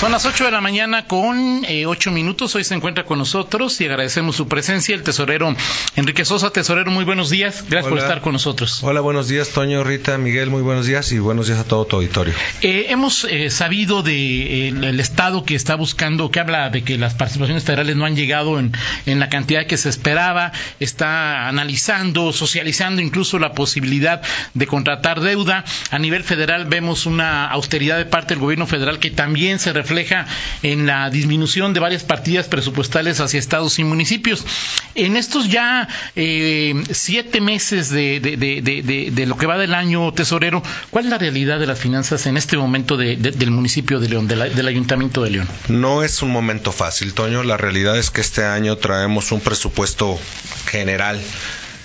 Son 0.00 0.12
las 0.12 0.24
8 0.24 0.46
de 0.46 0.50
la 0.50 0.62
mañana 0.62 1.04
con 1.06 1.62
eh, 1.68 1.84
8 1.84 2.10
minutos. 2.10 2.54
Hoy 2.54 2.64
se 2.64 2.74
encuentra 2.74 3.04
con 3.04 3.18
nosotros 3.18 3.78
y 3.82 3.84
agradecemos 3.84 4.34
su 4.34 4.48
presencia 4.48 4.94
el 4.94 5.02
tesorero 5.02 5.54
Enrique 5.94 6.24
Sosa. 6.24 6.48
Tesorero, 6.48 6.90
muy 6.90 7.04
buenos 7.04 7.28
días. 7.28 7.66
Gracias 7.68 7.90
por 7.90 7.98
estar 7.98 8.22
con 8.22 8.32
nosotros. 8.32 8.82
Hola, 8.82 9.02
buenos 9.02 9.28
días, 9.28 9.50
Toño, 9.50 9.84
Rita, 9.84 10.16
Miguel, 10.16 10.48
muy 10.48 10.62
buenos 10.62 10.86
días 10.86 11.12
y 11.12 11.18
buenos 11.18 11.48
días 11.48 11.58
a 11.58 11.64
todo 11.64 11.84
tu 11.84 11.96
auditorio. 11.96 12.32
Eh, 12.62 12.86
hemos 12.88 13.24
eh, 13.24 13.50
sabido 13.50 14.02
de 14.02 14.14
eh, 14.14 14.68
el 14.68 14.98
Estado 15.00 15.44
que 15.44 15.54
está 15.54 15.74
buscando, 15.74 16.30
que 16.30 16.40
habla 16.40 16.70
de 16.70 16.82
que 16.82 16.96
las 16.96 17.12
participaciones 17.12 17.64
federales 17.64 17.94
no 17.94 18.06
han 18.06 18.16
llegado 18.16 18.58
en, 18.58 18.72
en 19.04 19.20
la 19.20 19.28
cantidad 19.28 19.66
que 19.66 19.76
se 19.76 19.90
esperaba, 19.90 20.52
está 20.78 21.46
analizando, 21.46 22.32
socializando 22.32 23.02
incluso 23.02 23.38
la 23.38 23.52
posibilidad 23.52 24.22
de 24.54 24.66
contratar 24.66 25.20
deuda. 25.20 25.62
A 25.90 25.98
nivel 25.98 26.24
federal 26.24 26.64
vemos 26.64 27.04
una 27.04 27.48
austeridad 27.48 27.98
de 27.98 28.06
parte 28.06 28.32
del 28.32 28.40
gobierno 28.40 28.66
federal 28.66 28.98
que 28.98 29.10
también 29.10 29.58
se 29.58 29.74
refleja 29.74 29.89
en 30.62 30.86
la 30.86 31.10
disminución 31.10 31.72
de 31.74 31.80
varias 31.80 32.04
partidas 32.04 32.46
presupuestales 32.46 33.20
hacia 33.20 33.38
estados 33.38 33.78
y 33.78 33.84
municipios. 33.84 34.44
En 34.94 35.16
estos 35.16 35.48
ya 35.48 35.88
eh, 36.16 36.74
siete 36.90 37.40
meses 37.40 37.90
de, 37.90 39.24
lo 39.26 39.36
que 39.36 39.46
va 39.46 39.58
del 39.58 39.74
año 39.74 40.12
tesorero, 40.12 40.62
¿cuál 40.90 41.04
es 41.06 41.10
la 41.10 41.18
realidad 41.18 41.58
de 41.58 41.66
las 41.66 41.78
finanzas 41.78 42.26
en 42.26 42.36
este 42.36 42.56
momento 42.56 42.96
de- 42.96 43.16
de- 43.16 43.30
del 43.32 43.50
municipio 43.50 44.00
de 44.00 44.08
León, 44.08 44.28
la- 44.28 44.48
del 44.48 44.66
ayuntamiento 44.68 45.22
de 45.22 45.30
León? 45.30 45.48
No 45.68 46.02
es 46.02 46.22
un 46.22 46.30
momento 46.30 46.72
fácil, 46.72 47.14
Toño. 47.14 47.42
La 47.42 47.56
realidad 47.56 47.98
es 47.98 48.10
que 48.10 48.20
este 48.20 48.44
año 48.44 48.76
traemos 48.76 49.32
un 49.32 49.40
presupuesto 49.40 50.18
general 50.66 51.20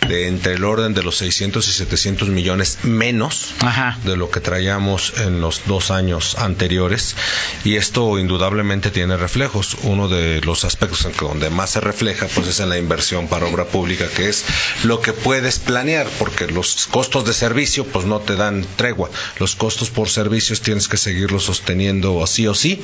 de 0.08 0.28
entre 0.28 0.54
el 0.54 0.64
orden 0.64 0.94
de 0.94 1.04
los 1.04 1.18
600 1.18 1.68
y 1.68 1.72
700 1.72 2.30
millones 2.30 2.80
menos 2.84 3.54
Ajá. 3.62 3.98
de 4.04 4.18
lo 4.18 4.30
que 4.30 4.40
traíamos 4.40 5.14
en 5.18 5.42
los 5.42 5.62
dos 5.66 5.92
años 5.92 6.36
anteriores 6.38 7.16
y 7.64 7.76
esto 7.76 8.20
indudablemente 8.20 8.92
tiene 8.92 9.18
reflejos. 9.18 9.78
Uno 9.84 10.08
de 10.08 10.42
los 10.42 10.66
aspectos 10.66 11.06
en 11.06 11.14
que 11.14 11.26
donde 11.26 11.50
más 11.50 11.72
se 11.72 11.82
refleja 11.82 12.28
pues 12.34 12.48
es 12.48 12.60
en 12.60 12.70
la 12.70 12.78
inversión 12.78 13.28
para 13.28 13.46
obra 13.48 13.66
pública 13.66 14.06
que 14.16 14.30
es 14.30 14.46
lo 14.84 15.02
que 15.02 15.14
puedes 15.14 15.60
planear 15.60 16.08
porque 16.20 16.48
los 16.48 16.88
costos 16.88 17.26
de 17.26 17.34
servicio 17.34 17.86
pues 17.86 18.06
no 18.06 18.20
te 18.20 18.36
dan 18.36 18.66
tregua. 18.76 19.10
Los 19.40 19.56
costos 19.56 19.90
por 19.90 20.10
servicios 20.10 20.62
tienes 20.62 20.88
que 20.88 20.98
seguirlos 20.98 21.44
sosteniendo 21.44 22.26
sí 22.28 22.48
o 22.48 22.54
sí 22.54 22.82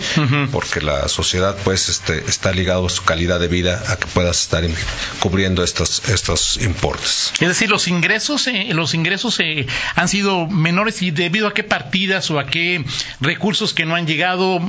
porque 0.51 0.81
la 0.81 1.07
sociedad 1.07 1.57
pues 1.63 1.89
este, 1.89 2.23
está 2.27 2.51
ligado 2.51 2.85
a 2.85 2.89
su 2.89 3.03
calidad 3.03 3.39
de 3.39 3.47
vida 3.47 3.83
a 3.87 3.97
que 3.97 4.07
puedas 4.07 4.41
estar 4.41 4.61
cubriendo 5.19 5.63
estos 5.63 6.07
estos 6.09 6.57
importes. 6.57 7.10
Es 7.39 7.47
decir, 7.47 7.69
los 7.69 7.87
ingresos, 7.87 8.47
eh, 8.47 8.69
los 8.73 8.93
ingresos 8.93 9.39
eh, 9.39 9.65
han 9.95 10.07
sido 10.07 10.47
menores 10.47 11.01
y 11.01 11.11
debido 11.11 11.47
a 11.47 11.53
qué 11.53 11.63
partidas 11.63 12.29
o 12.31 12.39
a 12.39 12.45
qué 12.47 12.83
recursos 13.19 13.73
que 13.73 13.85
no 13.85 13.95
han 13.95 14.07
llegado, 14.07 14.59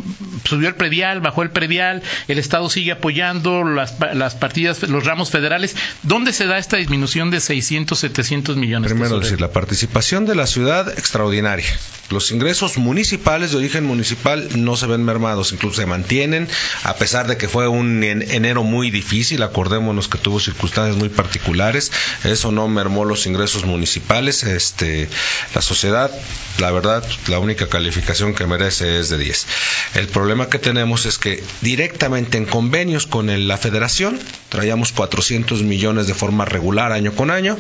subió 0.44 0.68
el 0.68 0.74
predial, 0.74 1.20
bajó 1.20 1.42
el 1.42 1.50
predial, 1.50 2.02
el 2.28 2.38
Estado 2.38 2.68
sigue 2.70 2.92
apoyando 2.92 3.64
las, 3.64 3.94
las 4.14 4.34
partidas, 4.34 4.82
los 4.82 5.04
ramos 5.04 5.30
federales. 5.30 5.76
¿Dónde 6.02 6.32
se 6.32 6.46
da 6.46 6.58
esta 6.58 6.76
disminución 6.76 7.30
de 7.30 7.40
600, 7.40 7.98
700 7.98 8.56
millones? 8.56 8.90
Primero 8.92 9.18
decir, 9.20 9.40
la 9.40 9.52
participación 9.52 10.27
de 10.27 10.34
la 10.34 10.46
ciudad 10.46 10.88
extraordinaria. 10.98 11.66
Los 12.10 12.30
ingresos 12.30 12.77
municipales 12.77 13.52
de 13.52 13.56
origen 13.58 13.84
municipal 13.86 14.48
no 14.56 14.77
se 14.77 14.86
ven 14.86 15.02
mermados, 15.04 15.52
incluso 15.52 15.77
se 15.80 15.86
mantienen, 15.86 16.46
a 16.84 16.94
pesar 16.96 17.27
de 17.27 17.36
que 17.38 17.48
fue 17.48 17.68
un 17.68 18.02
en- 18.04 18.22
enero 18.30 18.64
muy 18.64 18.90
difícil, 18.90 19.42
acordémonos 19.42 20.08
que 20.08 20.18
tuvo 20.18 20.38
circunstancias 20.40 20.96
muy 20.96 21.08
particulares, 21.08 21.90
eso 22.33 22.52
no 22.52 22.69
mermó 22.69 23.05
los 23.05 23.27
ingresos 23.27 23.64
municipales, 23.64 24.42
este, 24.42 25.08
la 25.55 25.62
sociedad, 25.62 26.11
la 26.58 26.70
verdad, 26.70 27.05
la 27.28 27.39
única 27.39 27.68
calificación 27.68 28.34
que 28.34 28.46
merece 28.46 28.98
es 28.98 29.08
de 29.08 29.18
10. 29.18 29.46
El 29.95 30.08
problema 30.08 30.48
que 30.48 30.58
tenemos 30.58 31.06
es 31.06 31.18
que 31.18 31.42
directamente 31.61 32.39
en 32.39 32.46
convenios 32.46 33.06
con 33.06 33.23
la 33.48 33.58
federación 33.58 34.18
traíamos 34.48 34.92
400 34.92 35.62
millones 35.62 36.06
de 36.06 36.14
forma 36.14 36.45
regular 36.45 36.92
año 36.92 37.12
con 37.12 37.30
año, 37.30 37.56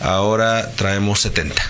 ahora 0.00 0.72
traemos 0.76 1.20
70. 1.20 1.62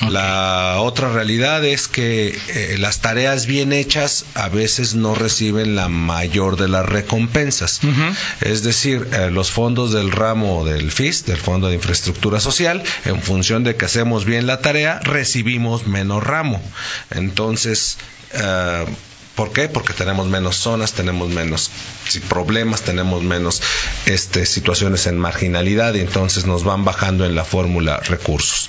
La 0.00 0.76
otra 0.80 1.10
realidad 1.12 1.64
es 1.64 1.88
que 1.88 2.38
eh, 2.48 2.76
las 2.78 3.00
tareas 3.00 3.46
bien 3.46 3.72
hechas 3.72 4.24
a 4.34 4.48
veces 4.48 4.94
no 4.94 5.14
reciben 5.14 5.74
la 5.74 5.88
mayor 5.88 6.56
de 6.56 6.68
las 6.68 6.86
recompensas. 6.86 7.80
Ujú. 7.82 8.14
Es 8.40 8.62
decir, 8.62 9.08
eh, 9.12 9.30
los 9.30 9.50
fondos 9.50 9.92
del 9.92 10.12
ramo 10.12 10.64
del 10.64 10.92
FIS, 10.92 11.26
del 11.26 11.38
Fondo 11.38 11.68
de 11.68 11.74
Infraestructura 11.74 12.38
Social, 12.38 12.82
en 13.06 13.20
función 13.20 13.64
de 13.64 13.74
que 13.76 13.86
hacemos 13.86 14.24
bien 14.24 14.46
la 14.46 14.60
tarea, 14.60 15.00
recibimos 15.00 15.86
menos 15.86 16.22
ramo. 16.22 16.62
Entonces, 17.10 17.98
eh, 18.34 18.84
¿Por 19.38 19.52
qué? 19.52 19.68
Porque 19.68 19.92
tenemos 19.92 20.26
menos 20.26 20.56
zonas, 20.56 20.94
tenemos 20.94 21.28
menos 21.28 21.70
problemas, 22.28 22.82
tenemos 22.82 23.22
menos 23.22 23.62
este, 24.06 24.44
situaciones 24.46 25.06
en 25.06 25.16
marginalidad 25.16 25.94
y 25.94 26.00
entonces 26.00 26.44
nos 26.44 26.64
van 26.64 26.84
bajando 26.84 27.24
en 27.24 27.36
la 27.36 27.44
fórmula 27.44 28.00
recursos. 28.00 28.68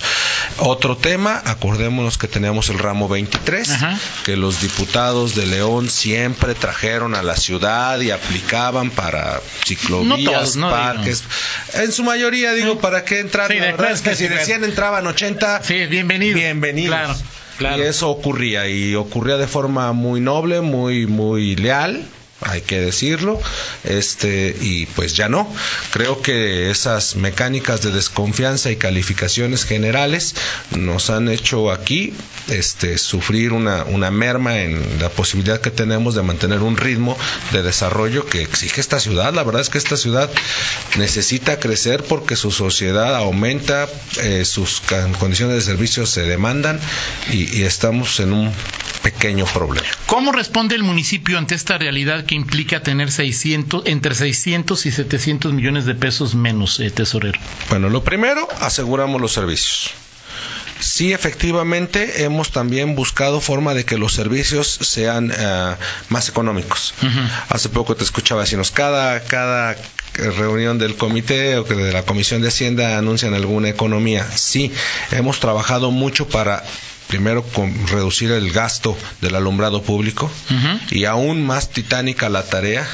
Otro 0.58 0.96
tema, 0.96 1.42
acordémonos 1.44 2.18
que 2.18 2.28
teníamos 2.28 2.68
el 2.68 2.78
ramo 2.78 3.08
23, 3.08 3.68
Ajá. 3.68 3.98
que 4.24 4.36
los 4.36 4.60
diputados 4.62 5.34
de 5.34 5.46
León 5.46 5.90
siempre 5.90 6.54
trajeron 6.54 7.16
a 7.16 7.22
la 7.24 7.34
ciudad 7.36 7.98
y 8.00 8.12
aplicaban 8.12 8.90
para 8.90 9.40
ciclovías, 9.66 10.20
No 10.24 10.30
todos, 10.30 10.54
no 10.56 10.70
parques. 10.70 11.24
En 11.74 11.90
su 11.90 12.04
mayoría, 12.04 12.52
digo, 12.52 12.78
¿para 12.78 13.04
qué 13.04 13.18
entrar? 13.18 13.50
Sí, 13.50 13.58
la 13.58 13.72
verdad 13.72 13.90
es 13.90 14.02
que 14.02 14.14
si 14.14 14.28
decían 14.28 14.62
entraban 14.62 15.04
80, 15.04 15.64
Sí, 15.64 15.86
bienvenido. 15.86 16.36
bienvenidos. 16.36 16.94
Claro, 16.96 17.16
Y 17.60 17.80
eso 17.82 18.10
ocurría, 18.10 18.68
y 18.68 18.94
ocurría 18.94 19.36
de 19.36 19.46
forma 19.46 19.92
muy 19.92 20.20
noble, 20.20 20.60
muy, 20.60 21.06
muy 21.06 21.56
leal, 21.56 22.04
hay 22.42 22.62
que 22.62 22.80
decirlo, 22.80 23.40
este, 23.84 24.56
y 24.60 24.86
pues 24.86 25.14
ya 25.14 25.28
no. 25.28 25.52
Creo 25.92 26.22
que 26.22 26.70
esas 26.70 27.16
mecánicas 27.16 27.82
de 27.82 27.90
desconfianza 27.90 28.70
y 28.70 28.76
calificaciones 28.76 29.64
generales 29.64 30.34
nos 30.70 31.10
han 31.10 31.28
hecho 31.28 31.70
aquí 31.70 32.14
este, 32.48 32.98
sufrir 32.98 33.52
una, 33.52 33.84
una 33.84 34.10
merma 34.10 34.60
en 34.60 35.00
la 35.00 35.08
posibilidad 35.08 35.60
que 35.60 35.70
tenemos 35.70 36.14
de 36.14 36.22
mantener 36.22 36.60
un 36.60 36.76
ritmo 36.76 37.16
de 37.52 37.62
desarrollo 37.62 38.26
que 38.26 38.42
exige 38.42 38.80
esta 38.80 39.00
ciudad. 39.00 39.32
La 39.34 39.42
verdad 39.42 39.62
es 39.62 39.68
que 39.68 39.78
esta 39.78 39.96
ciudad 39.96 40.30
necesita 40.96 41.58
crecer 41.58 42.04
porque 42.04 42.36
su 42.36 42.50
sociedad 42.50 43.14
aumenta, 43.16 43.88
eh, 44.22 44.44
sus 44.44 44.82
condiciones 45.18 45.56
de 45.56 45.62
servicio 45.62 46.06
se 46.06 46.22
demandan 46.22 46.80
y 47.30 47.62
estamos 47.62 48.20
en 48.20 48.32
un 48.32 48.52
pequeño 49.02 49.44
problema. 49.46 49.86
¿Cómo 50.06 50.32
responde 50.32 50.74
el 50.74 50.82
municipio 50.82 51.38
ante 51.38 51.54
esta 51.54 51.78
realidad 51.78 52.24
que 52.30 52.36
implica 52.36 52.80
tener 52.80 53.10
600, 53.10 53.82
entre 53.86 54.14
600 54.14 54.86
y 54.86 54.92
700 54.92 55.52
millones 55.52 55.84
de 55.84 55.96
pesos 55.96 56.36
menos, 56.36 56.78
eh, 56.78 56.88
tesorero? 56.92 57.40
Bueno, 57.68 57.90
lo 57.90 58.04
primero, 58.04 58.46
aseguramos 58.60 59.20
los 59.20 59.32
servicios. 59.32 59.90
Sí, 60.80 61.12
efectivamente, 61.12 62.24
hemos 62.24 62.50
también 62.50 62.94
buscado 62.94 63.40
forma 63.40 63.74
de 63.74 63.84
que 63.84 63.98
los 63.98 64.14
servicios 64.14 64.66
sean 64.80 65.32
eh, 65.36 65.74
más 66.08 66.28
económicos. 66.28 66.94
Hace 67.48 67.68
poco 67.68 67.96
te 67.96 68.04
escuchaba 68.04 68.42
decirnos, 68.42 68.70
cada, 68.70 69.20
cada 69.20 69.76
reunión 70.14 70.78
del 70.78 70.96
comité 70.96 71.56
o 71.58 71.64
que 71.64 71.74
de 71.74 71.92
la 71.92 72.02
Comisión 72.02 72.42
de 72.42 72.48
Hacienda 72.48 72.98
anuncian 72.98 73.34
alguna 73.34 73.68
economía. 73.68 74.26
Sí, 74.34 74.72
hemos 75.12 75.40
trabajado 75.40 75.90
mucho 75.90 76.28
para 76.28 76.64
primero 77.08 77.42
con 77.42 77.88
reducir 77.88 78.30
el 78.30 78.52
gasto 78.52 78.96
del 79.20 79.34
alumbrado 79.34 79.82
público 79.82 80.30
y 80.90 81.04
aún 81.06 81.44
más 81.44 81.70
titánica 81.70 82.28
la 82.28 82.44
tarea 82.44 82.86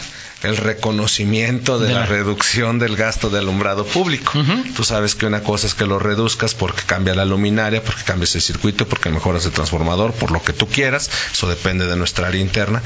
el 0.42 0.56
reconocimiento 0.56 1.78
de, 1.78 1.88
De 1.88 1.94
la, 1.94 2.00
la- 2.00 2.06
reducción 2.06 2.78
del 2.78 2.96
gasto 2.96 3.30
de 3.30 3.38
alumbrado 3.38 3.84
público. 3.86 4.32
Tú 4.76 4.84
sabes 4.84 5.14
que 5.14 5.26
una 5.26 5.42
cosa 5.42 5.66
es 5.66 5.74
que 5.74 5.86
lo 5.86 5.98
reduzcas 5.98 6.54
porque 6.54 6.82
cambia 6.86 7.14
la 7.14 7.24
luminaria, 7.24 7.82
porque 7.82 8.02
cambias 8.04 8.34
el 8.34 8.42
circuito, 8.42 8.86
porque 8.86 9.08
mejoras 9.10 9.44
el 9.46 9.52
transformador, 9.52 10.12
por 10.12 10.30
lo 10.30 10.42
que 10.42 10.52
tú 10.52 10.66
quieras, 10.68 11.10
eso 11.32 11.48
depende 11.48 11.86
de 11.86 11.96
nuestra 11.96 12.28
área 12.28 12.40
interna, 12.40 12.82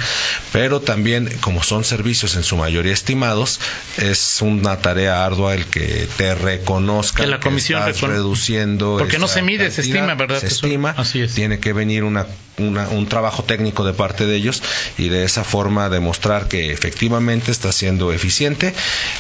pero 0.53 0.81
también 0.81 1.29
como 1.41 1.63
son 1.63 1.85
servicios 1.85 2.37
en 2.37 2.45
su 2.45 2.57
mayoría 2.57 2.93
estimados, 2.93 3.61
es 3.99 4.39
una 4.43 4.79
tarea 4.79 5.25
ardua 5.25 5.55
el 5.55 5.67
que 5.67 6.09
te 6.17 6.35
reconozca 6.35 7.23
Que 7.25 7.29
la 7.29 7.41
comisión 7.41 7.81
estás 7.81 8.01
recono- 8.01 8.13
reduciendo 8.13 8.97
Porque 8.99 9.19
no 9.19 9.29
se 9.29 9.43
mide, 9.43 9.71
se 9.71 9.81
estima, 9.83 10.15
¿verdad, 10.15 10.41
Se 10.41 10.47
estima, 10.47 10.95
Así 10.97 11.21
es. 11.21 11.35
tiene 11.35 11.59
que 11.59 11.73
venir 11.73 12.05
una, 12.05 12.27
una- 12.59 12.89
un 12.89 13.07
trabajo 13.09 13.43
técnico 13.45 13.85
de 13.85 13.93
parte 13.93 14.27
de 14.27 14.37
ellos 14.37 14.63
y 14.99 15.09
de 15.09 15.25
esa 15.25 15.45
forma 15.45 15.89
demostrar 15.89 16.47
que 16.49 16.73
efectivamente 16.73 17.40
eficiente, 17.41 17.51
está 17.51 17.73
siendo 17.73 18.13
eficiente 18.13 18.75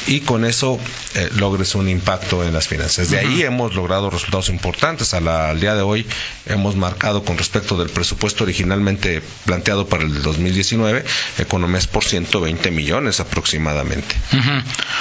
y 0.06 0.20
con 0.20 0.44
eso 0.44 0.78
eh, 1.14 1.28
logres 1.36 1.74
un 1.74 1.88
impacto 1.88 2.44
en 2.44 2.52
las 2.52 2.68
finanzas. 2.68 3.10
De 3.10 3.18
ahí 3.18 3.42
hemos 3.42 3.74
logrado 3.74 4.10
resultados 4.10 4.48
importantes. 4.48 5.14
al 5.14 5.60
día 5.60 5.74
de 5.74 5.82
hoy 5.82 6.06
hemos 6.46 6.76
marcado 6.76 7.24
con 7.24 7.38
respecto 7.38 7.76
del 7.76 7.90
presupuesto 7.90 8.44
originalmente 8.44 9.22
planteado 9.44 9.86
para 9.86 10.04
el 10.04 10.22
2019, 10.22 11.04
economías 11.38 11.86
por 11.86 12.04
120 12.04 12.70
millones 12.70 13.20
aproximadamente. 13.20 14.14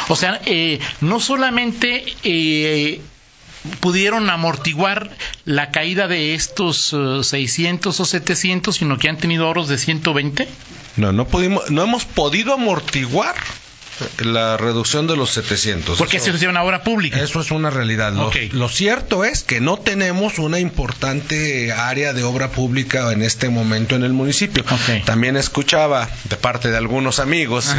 O 0.07 0.15
sea, 0.15 0.42
eh, 0.45 0.80
no 1.01 1.19
solamente 1.19 2.06
eh, 2.24 3.01
pudieron 3.79 4.29
amortiguar 4.29 5.09
la 5.45 5.71
caída 5.71 6.07
de 6.07 6.33
estos 6.35 6.95
600 7.21 8.00
eh, 8.00 8.01
o 8.01 8.06
700, 8.06 8.75
sino 8.75 8.97
que 8.97 9.09
han 9.09 9.17
tenido 9.17 9.45
ahorros 9.45 9.67
de 9.67 9.77
120? 9.77 10.47
No, 10.97 11.11
no 11.11 11.27
pudimos, 11.27 11.69
no 11.69 11.83
hemos 11.83 12.06
podido 12.06 12.53
amortiguar 12.53 13.35
la 14.19 14.57
reducción 14.57 15.07
de 15.07 15.16
los 15.16 15.31
700. 15.31 15.98
Porque 15.98 16.18
eso, 16.18 16.31
es 16.31 16.42
una 16.44 16.63
obra 16.63 16.84
pública. 16.84 17.19
Eso 17.19 17.42
es 17.42 17.51
una 17.51 17.69
realidad. 17.69 18.13
Lo, 18.51 18.69
cierto 18.69 19.24
es 19.24 19.44
que 19.44 19.62
no 19.62 19.78
tenemos 19.78 20.40
una 20.40 20.60
importante 20.60 21.72
área 21.72 22.13
de 22.13 22.24
obra 22.24 22.50
pública 22.51 23.12
en 23.12 23.22
este 23.22 23.50
momento 23.50 23.96
en 23.96 24.04
el 24.04 24.13
municipio. 24.13 24.63
También 25.06 25.38
escuchaba 25.38 26.10
de 26.25 26.36
parte 26.38 26.69
de 26.69 26.78
algunos 26.78 27.19
amigos 27.19 27.74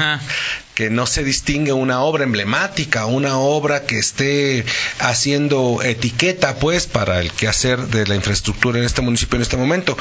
que 0.75 0.89
no 0.89 1.07
se 1.07 1.25
distingue 1.25 1.73
una 1.73 2.01
obra 2.01 2.25
emblemática, 2.25 3.07
una 3.07 3.39
obra 3.39 3.83
que 3.85 3.99
esté 3.99 4.65
haciendo 4.99 5.83
etiqueta, 5.83 6.57
pues, 6.57 6.87
para 6.87 7.21
el 7.21 7.33
quehacer 7.33 7.89
de 7.89 8.07
la 8.07 8.15
infraestructura 8.15 8.79
en 8.79 8.85
este 8.85 9.03
municipio 9.03 9.37
en 9.37 9.43
este 9.43 9.57
momento. 9.57 9.97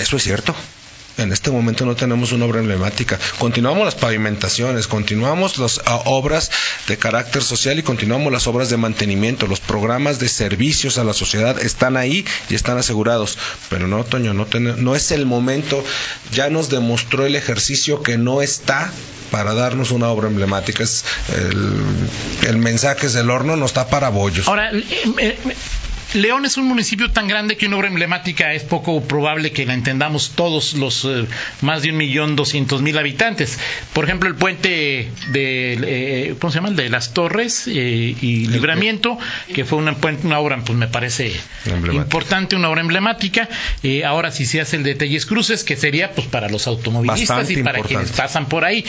Eso 0.00 0.16
es 0.16 0.22
cierto. 0.22 0.54
En 1.16 1.32
este 1.32 1.50
momento 1.50 1.86
no 1.86 1.94
tenemos 1.94 2.32
una 2.32 2.46
obra 2.46 2.60
emblemática. 2.60 3.18
Continuamos 3.38 3.84
las 3.84 3.94
pavimentaciones, 3.94 4.88
continuamos 4.88 5.58
las 5.58 5.80
ah, 5.86 6.02
obras 6.06 6.50
de 6.88 6.96
carácter 6.96 7.42
social 7.42 7.78
y 7.78 7.82
continuamos 7.82 8.32
las 8.32 8.46
obras 8.48 8.68
de 8.68 8.76
mantenimiento. 8.76 9.46
Los 9.46 9.60
programas 9.60 10.18
de 10.18 10.28
servicios 10.28 10.98
a 10.98 11.04
la 11.04 11.14
sociedad 11.14 11.60
están 11.60 11.96
ahí 11.96 12.24
y 12.50 12.54
están 12.54 12.78
asegurados. 12.78 13.38
Pero 13.70 13.86
no, 13.86 14.04
Toño, 14.04 14.34
no, 14.34 14.46
no 14.76 14.96
es 14.96 15.12
el 15.12 15.24
momento. 15.24 15.84
Ya 16.32 16.50
nos 16.50 16.68
demostró 16.68 17.26
el 17.26 17.36
ejercicio 17.36 18.02
que 18.02 18.18
no 18.18 18.42
está 18.42 18.90
para 19.30 19.54
darnos 19.54 19.90
una 19.92 20.08
obra 20.08 20.28
emblemática. 20.28 20.82
Es 20.82 21.04
el, 21.36 22.48
el 22.48 22.56
mensaje 22.58 23.06
es 23.06 23.12
del 23.14 23.30
horno, 23.30 23.56
no 23.56 23.66
está 23.66 23.88
para 23.88 24.08
bollos. 24.08 24.48
Ahora, 24.48 24.70
eh, 24.72 24.84
eh, 25.18 25.38
León 26.14 26.44
es 26.44 26.56
un 26.56 26.66
municipio 26.66 27.10
tan 27.10 27.26
grande 27.26 27.56
que 27.56 27.66
una 27.66 27.76
obra 27.76 27.88
emblemática 27.88 28.52
es 28.52 28.62
poco 28.62 29.02
probable 29.02 29.50
que 29.50 29.66
la 29.66 29.74
entendamos 29.74 30.30
todos 30.36 30.74
los 30.74 31.04
eh, 31.04 31.26
más 31.60 31.82
de 31.82 31.90
un 31.90 31.96
millón 31.96 32.36
doscientos 32.36 32.82
mil 32.82 32.96
habitantes. 32.96 33.58
Por 33.92 34.04
ejemplo, 34.04 34.28
el 34.28 34.36
puente 34.36 35.10
de, 35.32 35.72
eh, 35.82 36.34
¿cómo 36.40 36.52
se 36.52 36.58
llama? 36.58 36.70
de 36.70 36.88
las 36.88 37.12
Torres 37.14 37.66
eh, 37.66 37.72
y 37.72 38.46
Libramiento, 38.46 39.18
que 39.52 39.64
fue 39.64 39.78
una, 39.78 39.96
una 40.22 40.38
obra, 40.38 40.56
pues 40.64 40.78
me 40.78 40.86
parece 40.86 41.32
importante, 41.92 42.54
una 42.54 42.68
obra 42.68 42.80
emblemática. 42.80 43.48
ahora 44.06 44.30
si 44.30 44.46
se 44.46 44.60
hace 44.60 44.76
el 44.76 44.84
de 44.84 44.94
Telles 44.94 45.26
Cruces, 45.26 45.64
que 45.64 45.76
sería 45.76 46.12
pues 46.12 46.28
para 46.28 46.48
los 46.48 46.68
automovilistas 46.68 47.50
y 47.50 47.62
para 47.62 47.80
quienes 47.82 48.12
pasan 48.12 48.46
por 48.46 48.64
ahí. 48.64 48.84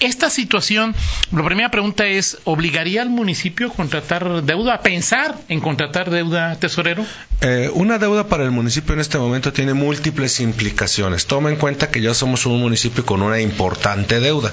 Esta 0.00 0.30
situación, 0.30 0.94
la 1.30 1.44
primera 1.44 1.70
pregunta 1.70 2.06
es, 2.06 2.38
¿obligaría 2.44 3.02
al 3.02 3.10
municipio 3.10 3.70
a 3.70 3.74
contratar 3.74 4.42
deuda, 4.42 4.74
a 4.74 4.80
pensar 4.80 5.36
en 5.48 5.60
contratar 5.60 6.08
deuda 6.08 6.53
tesorero? 6.56 7.04
Eh, 7.40 7.70
una 7.74 7.98
deuda 7.98 8.26
para 8.26 8.44
el 8.44 8.50
municipio 8.50 8.94
en 8.94 9.00
este 9.00 9.18
momento 9.18 9.52
tiene 9.52 9.74
múltiples 9.74 10.40
implicaciones. 10.40 11.26
Toma 11.26 11.50
en 11.50 11.56
cuenta 11.56 11.90
que 11.90 12.00
ya 12.00 12.14
somos 12.14 12.46
un 12.46 12.60
municipio 12.60 13.04
con 13.04 13.22
una 13.22 13.40
importante 13.40 14.20
deuda. 14.20 14.52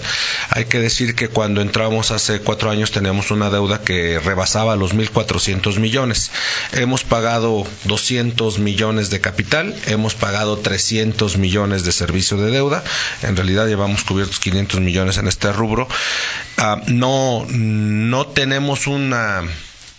Hay 0.50 0.66
que 0.66 0.80
decir 0.80 1.16
que 1.16 1.28
cuando 1.28 1.62
entramos 1.62 2.12
hace 2.12 2.40
cuatro 2.40 2.70
años 2.70 2.92
teníamos 2.92 3.32
una 3.32 3.50
deuda 3.50 3.82
que 3.82 4.20
rebasaba 4.20 4.76
los 4.76 4.96
1.400 4.96 5.80
millones. 5.80 6.32
Hemos 6.74 7.04
pagado 7.04 7.66
200 7.86 8.60
millones 8.60 9.10
de 9.10 9.22
capital, 9.22 9.76
hemos 9.88 10.16
pagado 10.16 10.58
300 10.58 11.38
millones 11.38 11.84
de 11.84 11.92
servicio 11.92 12.38
de 12.38 12.52
deuda. 12.52 12.84
En 13.22 13.36
realidad 13.36 13.68
llevamos 13.68 14.04
cubiertos 14.04 14.40
500 14.40 14.80
millones 14.80 15.18
en 15.18 15.28
este 15.28 15.52
rubro. 15.52 15.88
Ah, 16.58 16.82
no, 16.88 17.46
no 17.50 18.28
tenemos 18.28 18.88
una 18.88 19.44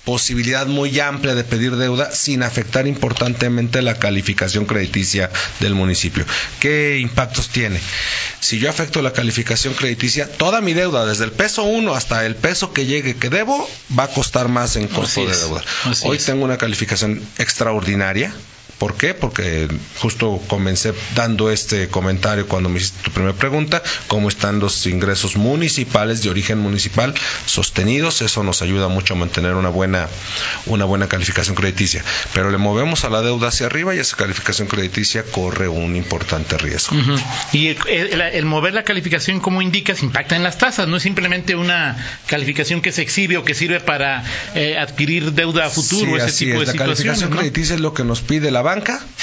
posibilidad 0.05 0.67
muy 0.67 0.99
amplia 0.99 1.35
de 1.35 1.45
pedir 1.45 1.77
deuda 1.77 2.11
sin 2.13 2.43
afectar 2.43 2.87
importantemente 2.87 3.83
la 3.83 3.99
calificación 3.99 4.65
crediticia 4.67 5.31
del 5.61 5.75
municipio. 5.75 6.25
¿Qué 6.61 6.99
impactos 6.99 7.49
tiene? 7.49 7.81
Si 8.41 8.59
yo 8.59 8.69
afecto 8.69 9.01
la 9.03 9.13
calificación 9.13 9.75
crediticia, 9.75 10.31
toda 10.31 10.61
mi 10.61 10.73
deuda, 10.75 11.07
desde 11.07 11.25
el 11.25 11.33
peso 11.33 11.63
1 11.63 11.95
hasta 11.95 12.27
el 12.27 12.35
peso 12.35 12.73
que 12.73 12.87
llegue 12.87 13.17
que 13.17 13.31
debo, 13.31 13.69
va 13.97 14.05
a 14.05 14.09
costar 14.09 14.49
más 14.49 14.77
en 14.77 14.89
costo 14.89 15.25
de 15.27 15.37
deuda. 15.37 15.63
Hoy 16.03 16.19
tengo 16.19 16.45
una 16.45 16.59
calificación 16.59 17.23
extraordinaria, 17.39 18.35
¿Por 18.83 18.97
qué? 18.97 19.15
Porque 19.15 19.69
justo 19.99 20.43
comencé 20.49 20.93
dando 21.15 21.53
este 21.53 21.87
comentario 21.87 22.49
cuando 22.49 22.69
me 22.69 22.81
hiciste 22.81 23.01
tu 23.05 23.13
primera 23.13 23.33
pregunta, 23.33 23.81
cómo 24.09 24.29
están 24.29 24.59
los 24.59 24.89
ingresos 24.89 25.37
municipales 25.37 26.25
de 26.25 26.31
origen 26.31 26.59
municipal 26.59 27.15
sostenidos, 27.47 28.23
eso 28.23 28.43
nos 28.43 28.61
ayuda 28.61 28.89
mucho 28.89 29.15
a 29.15 29.17
mantener 29.17 29.55
una 29.55 29.69
buena 29.69 30.09
una 30.67 30.85
buena 30.85 31.07
calificación 31.07 31.55
crediticia, 31.55 32.03
pero 32.35 32.51
le 32.51 32.59
movemos 32.59 33.05
a 33.05 33.11
la 33.11 33.23
deuda 33.23 33.51
hacia 33.51 33.67
arriba 33.67 33.95
y 33.95 34.01
esa 34.01 34.17
calificación 34.17 34.67
crediticia 34.67 35.23
corre 35.23 35.69
un 35.69 35.95
importante 35.95 36.59
riesgo. 36.59 36.97
Y 37.53 37.77
el, 37.87 38.45
mover 38.47 38.75
la 38.75 38.83
calificación 38.83 39.39
como 39.39 39.63
indicas 39.63 40.03
impacta 40.03 40.35
en 40.35 40.43
las 40.43 40.59
tasas, 40.59 40.89
no 40.89 40.97
es 40.97 41.05
simplemente 41.05 41.55
una 41.55 41.97
calificación 42.27 42.81
que 42.81 42.91
se 42.91 43.03
exhibe 43.03 43.37
o 43.37 43.45
que 43.45 43.55
sirve 43.55 43.79
para 43.79 44.25
eh, 44.57 44.77
adquirir 44.77 45.35
deuda 45.35 45.67
a 45.67 45.71
futuro, 45.71 46.17
ese 46.17 46.47
tipo 46.47 46.59
de 46.59 46.67
la 46.67 46.73
calificación 46.73 47.31
crediticia 47.31 47.77
es 47.77 47.81
lo 47.81 47.95
que 47.95 48.03
nos 48.03 48.23
pide 48.23 48.51
la 48.51 48.63
banca 48.63 48.72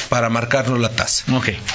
para 0.10 0.30
marcarnos 0.30 0.80
la 0.80 0.90
tasa. 0.90 1.26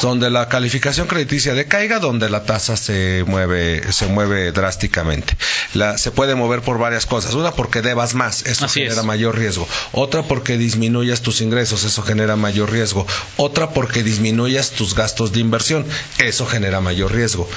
Donde 0.00 0.30
la 0.30 0.48
calificación 0.48 1.06
crediticia 1.06 1.54
decaiga, 1.54 1.98
donde 1.98 2.28
la 2.30 2.44
tasa 2.44 2.76
se 2.76 3.24
mueve, 3.26 3.92
se 3.92 4.06
mueve 4.06 4.52
drásticamente. 4.52 5.36
La, 5.74 5.98
se 5.98 6.10
puede 6.10 6.34
mover 6.34 6.62
por 6.62 6.78
varias 6.78 7.06
cosas. 7.06 7.34
Una 7.34 7.52
porque 7.52 7.82
debas 7.82 8.14
más, 8.14 8.46
eso 8.46 8.68
genera 8.68 9.02
mayor 9.02 9.36
riesgo. 9.38 9.66
Otra 9.92 10.22
porque 10.22 10.56
disminuyas 10.56 11.22
tus 11.22 11.40
ingresos, 11.40 11.84
eso 11.84 12.02
genera 12.02 12.36
mayor 12.36 12.70
riesgo. 12.70 13.06
Otra 13.36 13.70
porque 13.70 14.02
disminuyas 14.02 14.70
tus 14.70 14.94
gastos 14.94 15.32
de 15.32 15.40
inversión, 15.40 15.86
eso 16.18 16.46
genera 16.46 16.80
mayor 16.80 17.12
riesgo. 17.12 17.48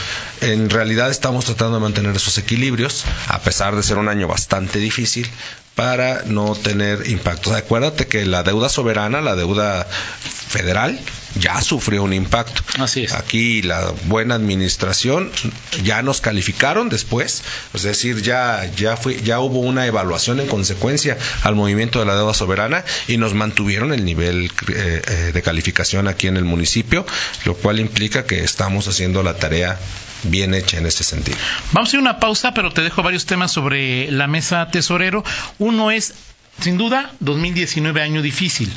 En 0.41 0.69
realidad 0.69 1.09
estamos 1.09 1.45
tratando 1.45 1.75
de 1.75 1.81
mantener 1.81 2.15
esos 2.15 2.37
equilibrios, 2.37 3.05
a 3.27 3.39
pesar 3.39 3.75
de 3.75 3.83
ser 3.83 3.97
un 3.97 4.09
año 4.09 4.27
bastante 4.27 4.79
difícil, 4.79 5.27
para 5.77 6.23
no 6.25 6.55
tener 6.55 7.07
impactos. 7.07 7.53
Acuérdate 7.53 8.07
que 8.07 8.25
la 8.25 8.41
deuda 8.41 8.67
soberana, 8.67 9.21
la 9.21 9.35
deuda 9.35 9.85
federal, 9.85 10.99
ya 11.39 11.61
sufrió 11.61 12.03
un 12.03 12.13
impacto. 12.13 12.61
Así 12.79 13.03
es. 13.03 13.13
Aquí 13.13 13.61
la 13.61 13.91
buena 14.05 14.35
administración 14.35 15.31
ya 15.83 16.01
nos 16.01 16.21
calificaron 16.21 16.89
después, 16.89 17.43
es 17.73 17.83
decir, 17.83 18.21
ya 18.21 18.69
ya 18.75 18.97
fue 18.97 19.21
ya 19.21 19.39
hubo 19.39 19.59
una 19.59 19.85
evaluación 19.85 20.39
en 20.39 20.47
consecuencia 20.47 21.17
al 21.43 21.55
movimiento 21.55 21.99
de 21.99 22.05
la 22.05 22.15
deuda 22.15 22.33
soberana 22.33 22.83
y 23.07 23.17
nos 23.17 23.33
mantuvieron 23.33 23.93
el 23.93 24.05
nivel 24.05 24.51
eh, 24.67 25.01
eh, 25.07 25.31
de 25.33 25.41
calificación 25.41 26.07
aquí 26.07 26.27
en 26.27 26.37
el 26.37 26.45
municipio, 26.45 27.05
lo 27.45 27.55
cual 27.55 27.79
implica 27.79 28.25
que 28.25 28.43
estamos 28.43 28.87
haciendo 28.87 29.23
la 29.23 29.35
tarea 29.35 29.77
bien 30.23 30.53
hecha 30.53 30.77
en 30.77 30.85
este 30.85 31.03
sentido. 31.03 31.37
Vamos 31.71 31.93
a 31.93 31.95
ir 31.95 31.99
a 31.99 32.01
una 32.01 32.19
pausa, 32.19 32.53
pero 32.53 32.71
te 32.71 32.81
dejo 32.81 33.03
varios 33.03 33.25
temas 33.25 33.51
sobre 33.51 34.11
la 34.11 34.27
mesa 34.27 34.69
tesorero. 34.71 35.23
Uno 35.59 35.91
es, 35.91 36.13
sin 36.61 36.77
duda, 36.77 37.11
2019 37.19 38.01
año 38.01 38.21
difícil 38.21 38.71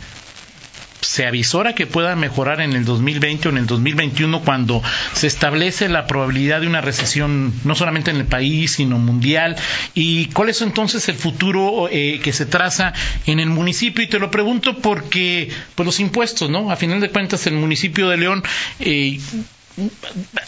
se 1.00 1.26
avisora 1.26 1.74
que 1.74 1.86
pueda 1.86 2.14
mejorar 2.16 2.60
en 2.60 2.72
el 2.72 2.84
2020 2.84 3.48
o 3.48 3.50
en 3.50 3.58
el 3.58 3.66
2021 3.66 4.40
cuando 4.42 4.82
se 5.14 5.26
establece 5.26 5.88
la 5.88 6.06
probabilidad 6.06 6.60
de 6.60 6.66
una 6.66 6.80
recesión 6.80 7.52
no 7.64 7.74
solamente 7.74 8.10
en 8.10 8.18
el 8.18 8.26
país 8.26 8.72
sino 8.72 8.98
mundial 8.98 9.56
y 9.94 10.26
cuál 10.26 10.50
es 10.50 10.60
entonces 10.62 11.08
el 11.08 11.16
futuro 11.16 11.88
eh, 11.90 12.20
que 12.22 12.32
se 12.32 12.46
traza 12.46 12.92
en 13.26 13.40
el 13.40 13.48
municipio 13.48 14.04
y 14.04 14.08
te 14.08 14.18
lo 14.18 14.30
pregunto 14.30 14.78
porque 14.78 15.50
pues 15.74 15.86
los 15.86 16.00
impuestos 16.00 16.50
no 16.50 16.70
a 16.70 16.76
final 16.76 17.00
de 17.00 17.10
cuentas 17.10 17.46
el 17.46 17.54
municipio 17.54 18.08
de 18.08 18.16
León 18.16 18.42
eh, 18.80 19.18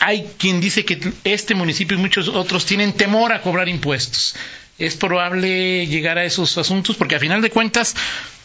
hay 0.00 0.28
quien 0.38 0.60
dice 0.60 0.84
que 0.84 1.12
este 1.24 1.54
municipio 1.54 1.96
y 1.96 2.00
muchos 2.00 2.28
otros 2.28 2.66
tienen 2.66 2.92
temor 2.92 3.32
a 3.32 3.40
cobrar 3.40 3.68
impuestos. 3.68 4.34
Es 4.82 4.96
probable 4.96 5.86
llegar 5.86 6.18
a 6.18 6.24
esos 6.24 6.58
asuntos 6.58 6.96
porque 6.96 7.14
a 7.14 7.20
final 7.20 7.40
de 7.40 7.50
cuentas, 7.50 7.94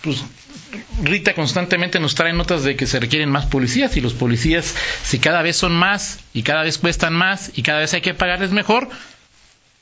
pues 0.02 0.24
Rita 1.02 1.34
constantemente 1.34 2.00
nos 2.00 2.16
trae 2.16 2.34
notas 2.34 2.64
de 2.64 2.76
que 2.76 2.86
se 2.86 3.00
requieren 3.00 3.30
más 3.30 3.46
policías 3.46 3.96
y 3.98 4.02
los 4.02 4.14
policías, 4.14 4.76
si 5.04 5.20
cada 5.20 5.42
vez 5.42 5.56
son 5.58 5.74
más 5.74 6.20
y 6.34 6.44
cada 6.44 6.64
vez 6.64 6.78
cuestan 6.78 7.14
más 7.14 7.52
y 7.56 7.64
cada 7.64 7.80
vez 7.80 7.94
hay 7.94 8.02
que 8.02 8.14
pagarles 8.14 8.52
mejor, 8.52 8.90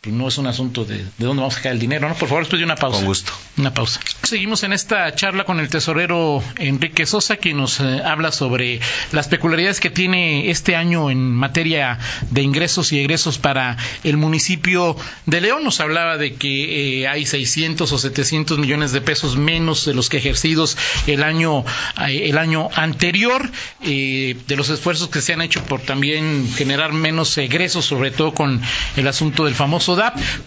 pues 0.06 0.16
no 0.16 0.28
es 0.28 0.38
un 0.38 0.46
asunto 0.46 0.86
de, 0.86 0.98
de 0.98 1.26
dónde 1.26 1.42
vamos 1.42 1.56
a 1.56 1.58
sacar 1.58 1.72
el 1.72 1.80
dinero, 1.80 2.08
¿no? 2.08 2.14
Por 2.14 2.30
favor, 2.30 2.44
después 2.44 2.60
de 2.60 2.66
una 2.66 2.76
pausa. 2.76 3.00
Con 3.00 3.08
gusto. 3.08 3.32
Una 3.58 3.74
pausa. 3.74 4.00
Seguimos 4.22 4.62
en 4.62 4.72
esta 4.72 5.16
charla 5.16 5.46
con 5.46 5.60
el 5.60 5.68
tesorero 5.68 6.44
Enrique 6.60 7.08
Sosa, 7.08 7.38
que 7.38 7.56
nos 7.56 7.80
eh, 7.80 8.04
habla 8.06 8.32
sobre 8.32 8.80
las 9.12 9.28
peculiaridades 9.30 9.80
que 9.80 9.90
tiene 9.90 10.52
este 10.52 10.76
año 10.76 11.10
en 11.10 11.32
materia 11.32 11.98
de 12.30 12.44
ingresos 12.44 12.92
y 12.92 13.00
egresos 13.00 13.40
para 13.40 13.78
el 14.04 14.18
municipio 14.18 14.96
de 15.26 15.42
León. 15.42 15.64
Nos 15.64 15.80
hablaba 15.80 16.18
de 16.18 16.36
que 16.36 17.02
eh, 17.02 17.08
hay 17.08 17.26
600 17.26 17.92
o 17.92 17.98
700 17.98 18.60
millones 18.60 18.92
de 18.92 19.02
pesos 19.02 19.38
menos 19.38 19.86
de 19.86 19.96
los 19.96 20.10
que 20.10 20.18
ejercidos 20.18 20.78
el 21.08 21.24
año, 21.24 21.66
eh, 22.08 22.30
el 22.30 22.38
año 22.38 22.70
anterior, 22.76 23.50
de 23.82 24.56
los 24.56 24.70
esfuerzos 24.70 25.10
que 25.10 25.22
se 25.22 25.34
han 25.34 25.42
hecho 25.42 25.64
por 25.64 25.82
también 25.82 26.48
generar 26.56 26.94
menos 26.94 27.36
egresos, 27.40 27.86
sobre 27.86 28.12
todo 28.12 28.34
con 28.34 28.62
el 28.98 29.08
asunto 29.08 29.46
del 29.46 29.56
famoso 29.56 29.95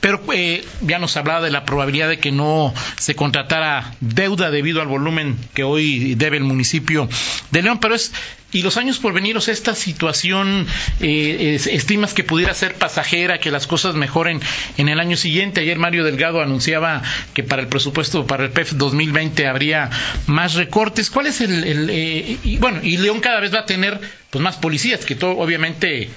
pero 0.01 0.23
eh, 0.33 0.65
ya 0.83 0.99
nos 0.99 1.17
hablaba 1.17 1.41
de 1.41 1.51
la 1.51 1.65
probabilidad 1.65 2.09
de 2.09 2.19
que 2.19 2.33
no 2.33 2.73
se 2.99 3.15
contratara 3.15 3.95
deuda 4.01 4.51
debido 4.51 4.81
al 4.81 4.89
volumen 4.89 5.37
que 5.55 5.65
hoy 5.65 6.15
debe 6.15 6.37
el 6.37 6.45
municipio 6.45 7.09
de 7.51 7.63
León, 7.63 7.79
pero 7.81 7.95
es 7.95 8.13
y 8.51 8.63
los 8.63 8.79
años 8.79 8.99
por 8.99 9.13
venir, 9.13 9.37
o 9.37 9.43
sea, 9.43 9.53
esta 9.53 9.75
situación, 9.75 10.67
eh, 11.01 11.61
estimas 11.71 12.15
que 12.15 12.25
pudiera 12.25 12.55
ser 12.55 12.77
pasajera, 12.77 13.41
que 13.41 13.51
las 13.51 13.67
cosas 13.67 13.95
mejoren 13.95 14.41
en 14.79 14.89
el 14.89 15.01
año 15.01 15.19
siguiente. 15.19 15.61
Ayer 15.61 15.79
Mario 15.79 16.03
Delgado 16.03 16.41
anunciaba 16.41 17.03
que 17.35 17.43
para 17.43 17.61
el 17.61 17.69
presupuesto, 17.69 18.27
para 18.27 18.45
el 18.45 18.51
PEF 18.51 18.73
2020 18.73 19.47
habría 19.47 19.91
más 20.27 20.55
recortes. 20.55 21.11
¿Cuál 21.11 21.27
es 21.27 21.43
el, 21.43 21.91
eh, 21.91 22.39
y, 22.43 22.57
bueno, 22.57 22.81
y 22.83 22.97
León 22.97 23.21
cada 23.21 23.41
vez 23.41 23.53
va 23.53 23.61
a 23.61 23.67
tener 23.67 24.01
pues 24.31 24.43
más 24.43 24.57
policías, 24.57 25.05
que 25.05 25.15
todo, 25.15 25.37
obviamente, 25.37 26.09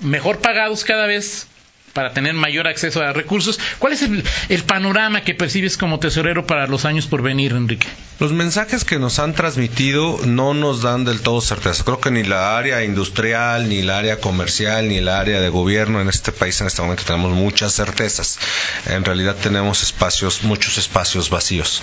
mejor 0.00 0.40
pagados 0.40 0.84
cada 0.84 1.06
vez, 1.06 1.46
para 1.92 2.12
tener 2.12 2.34
mayor 2.34 2.66
acceso 2.66 3.02
a 3.02 3.12
recursos. 3.12 3.58
¿Cuál 3.78 3.92
es 3.92 4.02
el, 4.02 4.24
panorama 4.64 5.22
que 5.22 5.34
percibes 5.34 5.76
como 5.76 5.98
tesorero 5.98 6.46
para 6.46 6.66
los 6.66 6.84
años 6.84 7.06
por 7.06 7.22
venir, 7.22 7.52
Enrique? 7.52 7.86
Los 8.20 8.32
mensajes 8.32 8.84
que 8.84 8.98
nos 8.98 9.18
han 9.18 9.34
transmitido 9.34 10.20
no 10.24 10.54
nos 10.54 10.82
dan 10.82 11.04
del 11.04 11.20
todo 11.20 11.40
certeza. 11.40 11.82
Creo 11.84 12.00
que 12.00 12.10
ni 12.10 12.22
la 12.22 12.56
área 12.56 12.84
industrial, 12.84 13.68
ni 13.68 13.82
la 13.82 13.98
área 13.98 14.20
comercial, 14.20 14.88
ni 14.88 15.00
la 15.00 15.18
área 15.18 15.40
de 15.40 15.48
gobierno 15.48 16.00
en 16.00 16.08
este 16.08 16.30
país 16.30 16.60
en 16.60 16.68
este 16.68 16.82
momento 16.82 17.02
tenemos 17.04 17.32
muchas 17.32 17.74
certezas. 17.74 18.38
En 18.86 19.04
realidad 19.04 19.36
tenemos 19.42 19.82
espacios, 19.82 20.44
muchos 20.44 20.78
espacios 20.78 21.30
vacíos. 21.30 21.82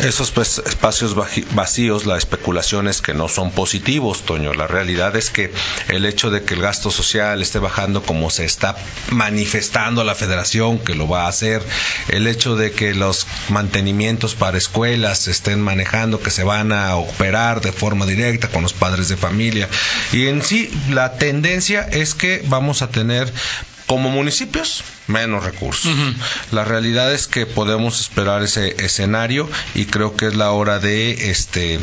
Esos 0.00 0.30
pues, 0.30 0.62
espacios 0.64 1.14
vacíos, 1.54 2.06
la 2.06 2.16
especulación 2.16 2.88
es 2.88 3.02
que 3.02 3.12
no 3.12 3.28
son 3.28 3.50
positivos, 3.50 4.22
Toño. 4.22 4.54
La 4.54 4.66
realidad 4.66 5.14
es 5.16 5.30
que 5.30 5.52
el 5.88 6.06
hecho 6.06 6.30
de 6.30 6.44
que 6.44 6.54
el 6.54 6.62
gasto 6.62 6.90
social 6.90 7.42
esté 7.42 7.58
bajando 7.58 8.02
como 8.02 8.30
se 8.30 8.46
está 8.46 8.74
manifestando 9.10 9.43
manifestando 9.44 10.00
a 10.00 10.04
la 10.04 10.14
federación 10.14 10.78
que 10.78 10.94
lo 10.94 11.06
va 11.06 11.26
a 11.26 11.28
hacer, 11.28 11.62
el 12.08 12.26
hecho 12.26 12.56
de 12.56 12.72
que 12.72 12.94
los 12.94 13.26
mantenimientos 13.50 14.34
para 14.34 14.56
escuelas 14.56 15.18
se 15.18 15.32
estén 15.32 15.60
manejando, 15.60 16.18
que 16.18 16.30
se 16.30 16.44
van 16.44 16.72
a 16.72 16.96
operar 16.96 17.60
de 17.60 17.70
forma 17.70 18.06
directa 18.06 18.48
con 18.48 18.62
los 18.62 18.72
padres 18.72 19.10
de 19.10 19.18
familia. 19.18 19.68
Y 20.12 20.28
en 20.28 20.42
sí, 20.42 20.70
la 20.88 21.18
tendencia 21.18 21.82
es 21.82 22.14
que 22.14 22.42
vamos 22.46 22.80
a 22.80 22.88
tener 22.88 23.30
como 23.86 24.10
municipios 24.10 24.82
menos 25.06 25.44
recursos. 25.44 25.92
La 26.50 26.64
realidad 26.64 27.12
es 27.12 27.26
que 27.26 27.46
podemos 27.46 28.00
esperar 28.00 28.42
ese 28.42 28.74
escenario 28.84 29.48
y 29.74 29.86
creo 29.86 30.16
que 30.16 30.26
es 30.26 30.34
la 30.34 30.50
hora 30.50 30.78
de 30.78 31.30
este 31.30 31.78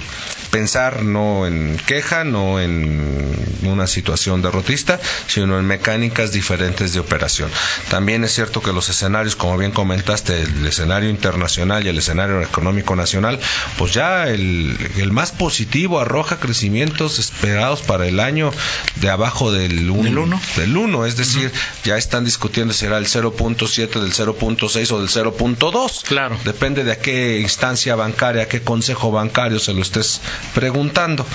pensar 0.52 1.04
no 1.04 1.48
en 1.48 1.78
queja, 1.86 2.24
no 2.24 2.60
en 2.60 3.34
una 3.64 3.88
situación 3.88 4.42
derrotista, 4.42 5.00
sino 5.28 5.58
en 5.58 5.66
mecánicas 5.66 6.34
diferentes 6.34 6.94
de 6.94 7.00
operación. 7.00 7.50
También 7.90 8.24
es 8.24 8.34
cierto 8.34 8.62
que 8.62 8.74
los 8.74 8.90
escenarios, 8.90 9.36
como 9.36 9.58
bien 9.58 9.72
comentaste, 9.72 10.42
el 10.42 10.66
escenario 10.68 11.10
internacional 11.10 11.86
y 11.86 11.90
el 11.90 11.98
escenario 11.98 12.42
económico 12.42 12.96
nacional, 12.96 13.40
pues 13.78 13.94
ya 13.94 14.28
el, 14.28 14.78
el 14.98 15.12
más 15.12 15.32
positivo 15.32 16.00
arroja 16.00 16.40
crecimientos 16.40 17.18
esperados 17.18 17.82
para 17.82 18.08
el 18.08 18.20
año 18.20 18.52
de 18.98 19.10
abajo 19.10 19.52
del 19.52 19.90
1. 19.90 20.42
Del 20.58 20.78
1, 20.78 21.06
es 21.06 21.16
decir, 21.16 21.52
ya 21.86 21.98
están 22.02 22.26
discutiendo 22.26 22.74
si 22.74 22.82
será 22.82 22.98
el 22.98 23.06
0.7, 23.06 24.00
del 24.00 24.12
0.6 24.12 24.92
o 24.92 25.00
del 25.00 25.10
0.2. 25.10 26.04
Claro. 26.04 26.38
Depende 26.44 26.84
de 26.84 26.92
a 26.92 27.00
qué 27.00 27.40
instancia 27.40 27.96
bancaria, 27.96 28.44
a 28.44 28.48
qué 28.48 28.62
consejo 28.62 29.12
bancario 29.12 29.60
se 29.60 29.74
lo 29.74 29.82
estés 29.82 30.22
preguntando. 30.54 31.26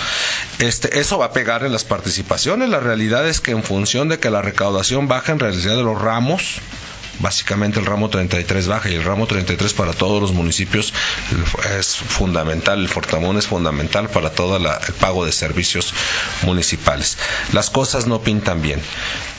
Este, 0.58 0.98
eso 0.98 1.18
va 1.18 1.26
a 1.26 1.32
pegar 1.32 1.64
en 1.64 1.72
las 1.72 1.84
participaciones. 1.84 2.68
La 2.68 2.80
realidad 2.80 3.26
es 3.26 3.40
que 3.40 3.52
en 3.52 3.62
función 3.62 4.08
de 4.08 4.18
que 4.18 4.30
la 4.30 4.42
recaudación 4.42 5.08
baja 5.08 5.32
en 5.32 5.38
realidad 5.38 5.76
de 5.76 5.82
los 5.82 6.00
ramos, 6.00 6.60
básicamente 7.20 7.80
el 7.80 7.86
ramo 7.86 8.10
33 8.10 8.66
baja 8.68 8.88
y 8.90 8.94
el 8.94 9.04
ramo 9.04 9.26
33 9.26 9.72
para 9.74 9.92
todos 9.92 10.20
los 10.20 10.32
municipios 10.32 10.92
es 11.78 11.96
fundamental, 11.96 12.80
el 12.80 12.88
Fortamón 12.88 13.36
es 13.38 13.46
fundamental 13.46 14.08
para 14.08 14.30
todo 14.30 14.56
el 14.56 14.66
pago 15.00 15.24
de 15.24 15.32
servicios 15.32 15.92
municipales. 16.42 17.18
Las 17.52 17.70
cosas 17.70 18.06
no 18.06 18.20
pintan 18.20 18.62
bien. 18.62 18.80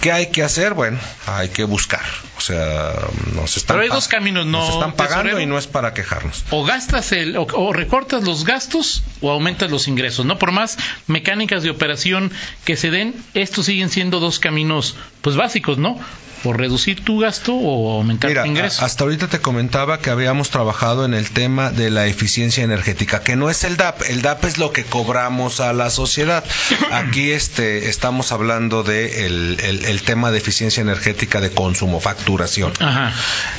¿Qué 0.01 0.11
hay 0.11 0.27
que 0.27 0.43
hacer? 0.43 0.73
Bueno, 0.73 0.99
hay 1.25 1.49
que 1.49 1.63
buscar. 1.63 2.01
O 2.37 2.41
sea, 2.41 2.93
nos 3.33 3.57
están, 3.57 3.75
Pero 3.77 3.83
hay 3.83 3.89
dos 3.89 4.07
caminos, 4.07 4.45
no, 4.45 4.59
nos 4.59 4.75
están 4.75 4.93
pagando 4.93 5.39
y 5.39 5.45
no 5.45 5.57
es 5.57 5.67
para 5.67 5.93
quejarnos. 5.93 6.43
O 6.51 6.63
gastas 6.63 7.11
el, 7.11 7.35
o, 7.37 7.73
recortas 7.73 8.23
los 8.23 8.45
gastos 8.45 9.03
o 9.21 9.31
aumentas 9.31 9.71
los 9.71 9.87
ingresos, 9.87 10.25
¿no? 10.25 10.37
Por 10.37 10.51
más 10.51 10.77
mecánicas 11.07 11.63
de 11.63 11.71
operación 11.71 12.31
que 12.63 12.77
se 12.77 12.91
den, 12.91 13.15
estos 13.33 13.65
siguen 13.65 13.89
siendo 13.89 14.19
dos 14.19 14.39
caminos, 14.39 14.95
pues 15.21 15.35
básicos, 15.35 15.77
¿no? 15.77 15.99
o 16.43 16.53
reducir 16.53 17.03
tu 17.03 17.19
gasto 17.19 17.53
o 17.53 17.97
aumentar 17.97 18.31
tu 18.33 18.45
ingreso. 18.45 18.83
Hasta 18.85 19.03
ahorita 19.03 19.27
te 19.27 19.39
comentaba 19.39 19.99
que 19.99 20.09
habíamos 20.09 20.49
trabajado 20.49 21.05
en 21.05 21.13
el 21.13 21.29
tema 21.31 21.71
de 21.71 21.89
la 21.89 22.07
eficiencia 22.07 22.63
energética, 22.63 23.21
que 23.21 23.35
no 23.35 23.49
es 23.49 23.63
el 23.63 23.77
DAP, 23.77 24.01
el 24.09 24.21
DAP 24.21 24.45
es 24.45 24.57
lo 24.57 24.71
que 24.71 24.83
cobramos 24.83 25.59
a 25.59 25.73
la 25.73 25.89
sociedad. 25.89 26.43
Aquí 26.91 27.31
este 27.31 27.89
estamos 27.89 28.31
hablando 28.31 28.83
de 28.83 29.25
el, 29.25 30.01
tema 30.05 30.31
de 30.31 30.37
eficiencia 30.37 30.81
energética 30.81 31.41
de 31.41 31.51
consumo, 31.51 31.99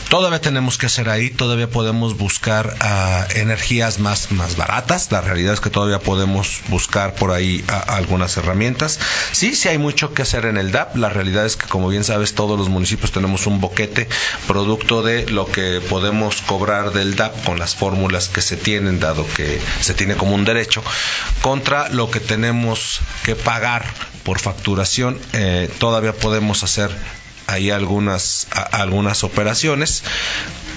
Todavía 0.08 0.40
tenemos 0.40 0.78
que 0.78 0.86
hacer 0.86 1.08
ahí, 1.08 1.30
todavía 1.30 1.68
podemos 1.68 2.16
buscar 2.16 2.76
ah, 2.80 3.26
energías 3.34 3.98
más, 3.98 4.30
más 4.30 4.56
baratas. 4.56 5.10
La 5.10 5.20
realidad 5.20 5.54
es 5.54 5.60
que 5.60 5.70
todavía 5.70 5.98
podemos 5.98 6.60
buscar 6.68 7.14
por 7.14 7.32
ahí 7.32 7.64
ah, 7.68 7.84
algunas 7.88 8.36
herramientas. 8.36 8.98
Sí, 9.32 9.54
sí 9.54 9.68
hay 9.68 9.78
mucho 9.78 10.14
que 10.14 10.22
hacer 10.22 10.44
en 10.44 10.56
el 10.56 10.70
DAP. 10.70 10.96
La 10.96 11.08
realidad 11.08 11.46
es 11.46 11.56
que, 11.56 11.66
como 11.66 11.88
bien 11.88 12.04
sabes, 12.04 12.34
todos 12.34 12.58
los 12.58 12.68
municipios 12.68 13.12
tenemos 13.12 13.46
un 13.46 13.60
boquete 13.60 14.08
producto 14.46 15.02
de 15.02 15.26
lo 15.30 15.46
que 15.46 15.80
podemos 15.88 16.42
cobrar 16.42 16.92
del 16.92 17.16
DAP 17.16 17.44
con 17.44 17.58
las 17.58 17.74
fórmulas 17.74 18.28
que 18.28 18.42
se 18.42 18.56
tienen, 18.56 19.00
dado 19.00 19.26
que 19.34 19.60
se 19.80 19.94
tiene 19.94 20.14
como 20.16 20.34
un 20.34 20.44
derecho, 20.44 20.82
contra 21.42 21.88
lo 21.88 22.10
que 22.10 22.20
tenemos 22.20 23.00
que 23.24 23.34
pagar 23.34 23.84
por 24.24 24.40
facturación. 24.40 25.18
Eh, 25.32 25.70
todavía 25.78 26.12
podemos 26.12 26.62
hacer 26.62 26.90
ahí 27.48 27.70
algunas, 27.70 28.46
algunas 28.72 29.24
operaciones 29.24 30.04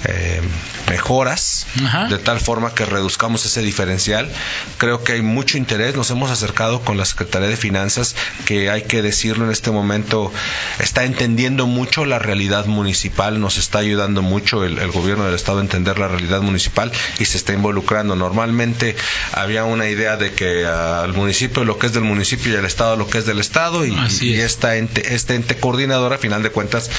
eh, 0.05 0.41
mejoras 0.89 1.67
de 2.09 2.17
tal 2.17 2.39
forma 2.39 2.73
que 2.73 2.85
reduzcamos 2.85 3.45
ese 3.45 3.61
diferencial. 3.61 4.29
Creo 4.77 5.03
que 5.03 5.13
hay 5.13 5.21
mucho 5.21 5.57
interés. 5.57 5.95
Nos 5.95 6.09
hemos 6.11 6.31
acercado 6.31 6.81
con 6.81 6.97
la 6.97 7.05
Secretaría 7.05 7.47
de 7.47 7.57
Finanzas, 7.57 8.15
que 8.45 8.69
hay 8.69 8.83
que 8.83 9.01
decirlo 9.01 9.45
en 9.45 9.51
este 9.51 9.71
momento, 9.71 10.31
está 10.79 11.05
entendiendo 11.05 11.67
mucho 11.67 12.05
la 12.05 12.19
realidad 12.19 12.65
municipal, 12.65 13.39
nos 13.39 13.57
está 13.57 13.79
ayudando 13.79 14.21
mucho 14.21 14.63
el, 14.63 14.91
gobierno 14.91 15.25
del 15.25 15.35
Estado 15.35 15.59
a 15.59 15.61
entender 15.61 15.97
la 15.97 16.07
realidad 16.07 16.41
municipal 16.41 16.91
y 17.19 17.25
se 17.25 17.37
está 17.37 17.53
involucrando. 17.53 18.15
Normalmente 18.15 18.95
había 19.31 19.63
una 19.63 19.87
idea 19.87 20.17
de 20.17 20.33
que 20.33 20.65
al 20.65 21.13
municipio 21.13 21.63
lo 21.63 21.77
que 21.77 21.87
es 21.87 21.93
del 21.93 22.03
municipio 22.03 22.51
y 22.51 22.55
al 22.55 22.65
Estado 22.65 22.97
lo 22.97 23.07
que 23.07 23.19
es 23.19 23.25
del 23.25 23.39
Estado 23.39 23.85
y, 23.85 23.95
esta 24.41 24.75
ente, 24.75 25.13
este 25.13 25.35
ente 25.35 25.55
coordinador 25.55 26.13
a 26.13 26.17
final 26.17 26.43
de 26.43 26.49
cuentas 26.49 26.89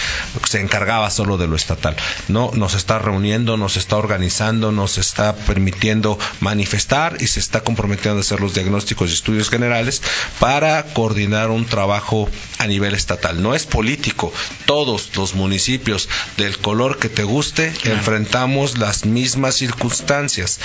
se 0.48 0.60
encargaba 0.60 1.10
solo 1.10 1.36
de 1.36 1.46
lo 1.46 1.56
estatal. 1.56 1.96
No, 2.28 2.50
nos 2.54 2.74
está 2.74 2.91
reuniendo, 2.98 3.56
nos 3.56 3.76
está 3.76 3.96
organizando, 3.96 4.72
nos 4.72 4.98
está 4.98 5.34
permitiendo 5.34 6.18
manifestar 6.40 7.16
y 7.20 7.26
se 7.26 7.40
está 7.40 7.60
comprometiendo 7.60 8.18
a 8.18 8.20
hacer 8.20 8.40
los 8.40 8.54
diagnósticos 8.54 9.10
y 9.10 9.14
estudios 9.14 9.50
generales 9.50 10.02
para 10.38 10.84
coordinar 10.84 11.50
un 11.50 11.66
trabajo 11.66 12.28
a 12.58 12.66
nivel 12.66 12.94
estatal. 12.94 13.42
No 13.42 13.54
es 13.54 13.66
político, 13.66 14.32
todos 14.66 15.10
los 15.16 15.34
municipios 15.34 16.08
del 16.36 16.58
color 16.58 16.98
que 16.98 17.08
te 17.08 17.24
guste 17.24 17.72
enfrentamos 17.84 18.78
las 18.78 19.04
mismas 19.04 19.54
circunstancias. 19.56 20.60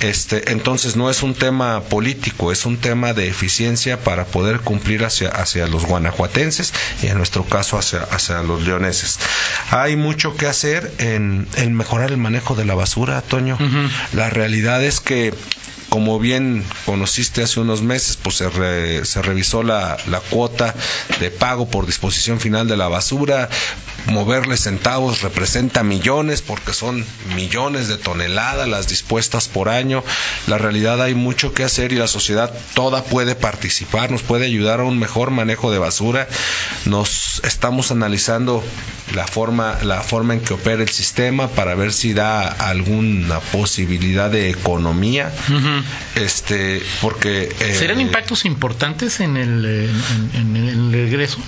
Este, 0.00 0.52
entonces 0.52 0.96
no 0.96 1.10
es 1.10 1.22
un 1.22 1.34
tema 1.34 1.82
político, 1.82 2.52
es 2.52 2.66
un 2.66 2.78
tema 2.78 3.12
de 3.12 3.28
eficiencia 3.28 4.00
para 4.00 4.24
poder 4.24 4.60
cumplir 4.60 5.04
hacia, 5.04 5.28
hacia 5.28 5.66
los 5.66 5.84
guanajuatenses 5.84 6.72
y 7.02 7.06
en 7.06 7.18
nuestro 7.18 7.44
caso 7.44 7.78
hacia, 7.78 8.02
hacia 8.02 8.42
los 8.42 8.62
leoneses. 8.62 9.18
Hay 9.70 9.96
mucho 9.96 10.36
que 10.36 10.46
hacer 10.46 10.92
en, 10.98 11.46
en 11.56 11.63
mejorar 11.72 12.10
el 12.10 12.18
manejo 12.18 12.54
de 12.54 12.64
la 12.64 12.74
basura, 12.74 13.20
Toño. 13.22 13.58
La 14.12 14.30
realidad 14.30 14.84
es 14.84 15.00
que 15.00 15.32
como 15.94 16.18
bien 16.18 16.64
conociste 16.86 17.44
hace 17.44 17.60
unos 17.60 17.82
meses, 17.82 18.18
pues 18.20 18.34
se, 18.34 19.04
se 19.04 19.22
revisó 19.22 19.62
la, 19.62 19.96
la 20.08 20.18
cuota 20.18 20.74
de 21.20 21.30
pago 21.30 21.68
por 21.68 21.86
disposición 21.86 22.40
final 22.40 22.66
de 22.66 22.76
la 22.76 22.88
basura. 22.88 23.48
Moverle 24.06 24.56
centavos 24.56 25.22
representa 25.22 25.84
millones 25.84 26.42
porque 26.42 26.72
son 26.72 27.06
millones 27.36 27.86
de 27.86 27.96
toneladas 27.96 28.66
las 28.66 28.88
dispuestas 28.88 29.46
por 29.46 29.68
año. 29.68 30.02
La 30.48 30.58
realidad 30.58 31.00
hay 31.00 31.14
mucho 31.14 31.54
que 31.54 31.62
hacer 31.62 31.92
y 31.92 31.96
la 31.96 32.08
sociedad 32.08 32.52
toda 32.74 33.04
puede 33.04 33.36
participar, 33.36 34.10
nos 34.10 34.22
puede 34.22 34.46
ayudar 34.46 34.80
a 34.80 34.84
un 34.84 34.98
mejor 34.98 35.30
manejo 35.30 35.70
de 35.70 35.78
basura. 35.78 36.26
Nos 36.86 37.40
estamos 37.44 37.92
analizando 37.92 38.64
la 39.14 39.26
forma, 39.26 39.78
la 39.82 40.00
forma 40.00 40.34
en 40.34 40.40
que 40.40 40.54
opera 40.54 40.82
el 40.82 40.88
sistema 40.88 41.48
para 41.48 41.74
ver 41.74 41.92
si 41.92 42.14
da 42.14 42.48
alguna 42.48 43.38
posibilidad 43.40 44.28
de 44.28 44.50
economía. 44.50 45.32
Este, 46.14 46.82
porque 47.00 47.54
eh, 47.60 47.74
serán 47.74 48.00
impactos 48.00 48.44
importantes 48.44 49.20
en 49.20 49.36
el, 49.36 49.64
en, 49.64 50.56
en 50.56 50.56
el 50.56 50.92
regreso. 50.92 51.38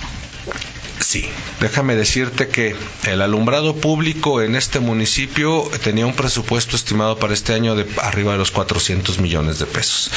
Sí, 0.99 1.29
déjame 1.61 1.95
decirte 1.95 2.47
que 2.47 2.75
el 3.05 3.21
alumbrado 3.21 3.75
público 3.75 4.41
en 4.41 4.55
este 4.55 4.79
municipio 4.79 5.69
tenía 5.83 6.07
un 6.07 6.15
presupuesto 6.15 6.75
estimado 6.75 7.19
para 7.19 7.33
este 7.33 7.53
año 7.53 7.75
de 7.75 7.85
arriba 8.01 8.31
de 8.31 8.39
los 8.39 8.49
400 8.51 9.19
millones 9.19 9.59
de 9.59 9.67
pesos. 9.67 10.11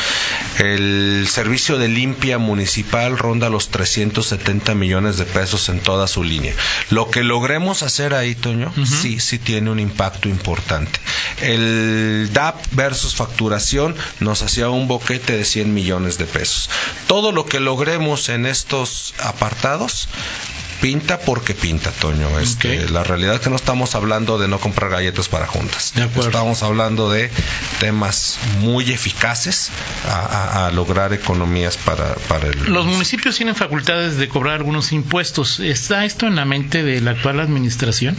El 0.58 1.26
servicio 1.28 1.76
de 1.76 1.88
limpia 1.88 2.38
municipal 2.38 3.18
ronda 3.18 3.50
los 3.50 3.68
370 3.68 4.74
millones 4.74 5.18
de 5.18 5.26
pesos 5.26 5.68
en 5.68 5.80
toda 5.80 6.06
su 6.06 6.24
línea. 6.24 6.54
Lo 6.88 7.10
que 7.10 7.24
logremos 7.24 7.82
hacer 7.82 8.14
ahí, 8.14 8.34
Toño, 8.34 8.72
sí, 8.84 9.20
sí 9.20 9.38
tiene 9.38 9.70
un 9.70 9.80
impacto 9.80 10.28
importante. 10.28 10.98
El 11.42 12.30
DAP 12.32 12.56
versus 12.72 13.14
facturación 13.14 13.94
nos 14.18 14.42
hacía 14.42 14.70
un 14.70 14.88
boquete 14.88 15.36
de 15.36 15.44
100 15.44 15.74
millones 15.74 16.16
de 16.16 16.24
pesos. 16.24 16.70
Todo 17.06 17.32
lo 17.32 17.44
que 17.44 17.60
logremos 17.60 18.30
en 18.30 18.46
estos 18.46 19.14
apartados 19.18 20.08
pinta 20.80 21.18
porque 21.18 21.54
pinta, 21.54 21.90
Toño. 21.90 22.38
Este, 22.40 22.88
La 22.88 23.04
realidad 23.04 23.34
es 23.34 23.40
que 23.40 23.50
no 23.50 23.56
estamos 23.56 23.94
hablando 23.94 24.38
de 24.38 24.48
no 24.48 24.58
comprar 24.58 24.90
galletas 24.90 25.28
para 25.28 25.46
juntas. 25.46 25.92
Estamos 26.16 26.62
hablando 26.62 27.10
de 27.10 27.30
temas 27.78 28.38
muy 28.60 28.90
eficaces 28.90 29.70
a, 30.08 30.70
lograr 30.72 31.12
economías 31.12 31.76
para, 31.76 32.14
para 32.28 32.48
el... 32.48 32.72
Los 32.72 32.86
municipios 32.86 33.36
tienen 33.36 33.54
facultades 33.54 34.16
de 34.16 34.28
cobrar 34.28 34.56
algunos 34.56 34.92
impuestos. 34.92 35.60
¿Está 35.60 36.04
esto 36.04 36.26
en 36.26 36.36
la 36.36 36.44
mente 36.44 36.82
de 36.82 37.00
la 37.00 37.12
actual 37.12 37.40
administración? 37.40 38.16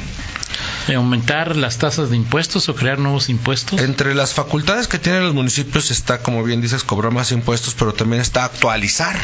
Aumentar 0.95 1.55
las 1.55 1.77
tasas 1.77 2.09
de 2.09 2.17
impuestos 2.17 2.69
o 2.69 2.75
crear 2.75 2.99
nuevos 2.99 3.29
impuestos? 3.29 3.79
Entre 3.81 4.15
las 4.15 4.33
facultades 4.33 4.87
que 4.87 4.99
tienen 4.99 5.23
los 5.23 5.33
municipios 5.33 5.91
está, 5.91 6.19
como 6.21 6.43
bien 6.43 6.61
dices, 6.61 6.83
cobrar 6.83 7.11
más 7.11 7.31
impuestos, 7.31 7.75
pero 7.77 7.93
también 7.93 8.21
está 8.21 8.45
actualizar 8.45 9.17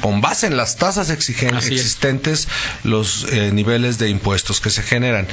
con 0.00 0.20
base 0.20 0.46
en 0.46 0.56
las 0.56 0.76
tasas 0.76 1.10
existentes 1.10 2.48
los 2.84 3.26
eh, 3.32 3.50
niveles 3.52 3.98
de 3.98 4.08
impuestos 4.08 4.60
que 4.60 4.70
se 4.70 4.82
generan. 4.82 5.26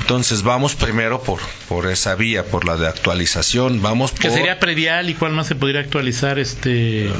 Entonces 0.00 0.42
vamos 0.42 0.74
primero 0.74 1.22
por, 1.22 1.40
por 1.68 1.90
esa 1.90 2.14
vía, 2.14 2.44
por 2.44 2.64
la 2.64 2.76
de 2.76 2.86
actualización. 2.86 3.82
Vamos 3.82 4.12
¿Qué 4.12 4.30
sería 4.30 4.58
predial 4.58 5.10
y 5.10 5.14
cuál 5.14 5.32
más 5.32 5.46
se 5.46 5.54
podría 5.54 5.80
actualizar? 5.80 6.38
este 6.38 7.10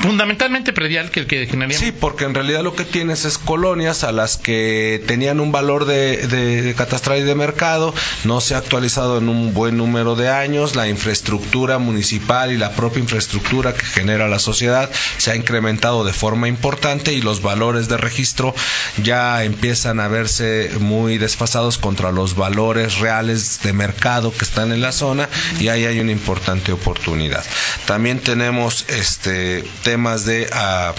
fundamentalmente 0.00 0.72
predial 0.72 1.10
que 1.10 1.20
el 1.20 1.26
que 1.26 1.46
generaría. 1.46 1.78
Sí, 1.78 1.92
porque 1.92 2.24
en 2.24 2.34
realidad 2.34 2.62
lo 2.62 2.74
que 2.74 2.84
tienes 2.84 3.24
es 3.24 3.38
colonias 3.38 4.04
a 4.04 4.12
las 4.12 4.36
que 4.36 5.02
tenían 5.06 5.40
un 5.40 5.52
valor 5.52 5.84
de, 5.84 6.26
de, 6.26 6.74
catastral 6.74 7.18
y 7.18 7.22
de 7.22 7.34
mercado, 7.34 7.94
no 8.24 8.40
se 8.40 8.54
ha 8.54 8.58
actualizado 8.58 9.18
en 9.18 9.28
un 9.28 9.54
buen 9.54 9.76
número 9.76 10.14
de 10.14 10.28
años, 10.28 10.76
la 10.76 10.88
infraestructura 10.88 11.78
municipal 11.78 12.52
y 12.52 12.56
la 12.56 12.72
propia 12.72 13.00
infraestructura 13.00 13.74
que 13.74 13.84
genera 13.84 14.28
la 14.28 14.38
sociedad 14.38 14.90
se 15.16 15.32
ha 15.32 15.36
incrementado 15.36 16.04
de 16.04 16.12
forma 16.12 16.48
importante 16.48 17.12
y 17.12 17.20
los 17.20 17.42
valores 17.42 17.88
de 17.88 17.96
registro 17.96 18.54
ya 19.02 19.44
empiezan 19.44 20.00
a 20.00 20.08
verse 20.08 20.70
muy 20.80 21.18
desfasados 21.18 21.78
contra 21.78 22.12
los 22.12 22.36
valores 22.36 22.98
reales 22.98 23.60
de 23.62 23.72
mercado 23.72 24.32
que 24.32 24.44
están 24.44 24.72
en 24.72 24.80
la 24.80 24.92
zona 24.92 25.28
y 25.60 25.68
ahí 25.68 25.84
hay 25.86 25.98
una 26.00 26.12
importante 26.12 26.72
oportunidad. 26.72 27.44
También 27.86 28.20
tenemos 28.20 28.84
este 28.88 29.64
temas 29.88 30.26
de 30.26 30.46
ah, 30.52 30.92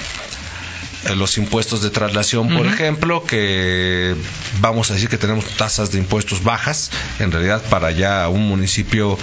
los 1.15 1.38
impuestos 1.38 1.84
de 1.84 1.91
traslación, 1.91 2.50
por 2.50 2.65
ejemplo, 2.65 3.24
que 3.24 4.15
vamos 4.62 4.89
a 4.89 4.96
decir 4.96 5.10
que 5.10 5.19
tenemos 5.19 5.46
tasas 5.58 5.91
de 5.91 6.00
impuestos 6.00 6.43
bajas. 6.43 6.89
En 7.19 7.31
realidad, 7.31 7.62
para 7.69 7.91
ya 7.91 8.27
un 8.29 8.48
municipio 8.48 9.15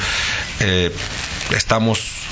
eh, 0.61 0.93
estamos 1.51 2.26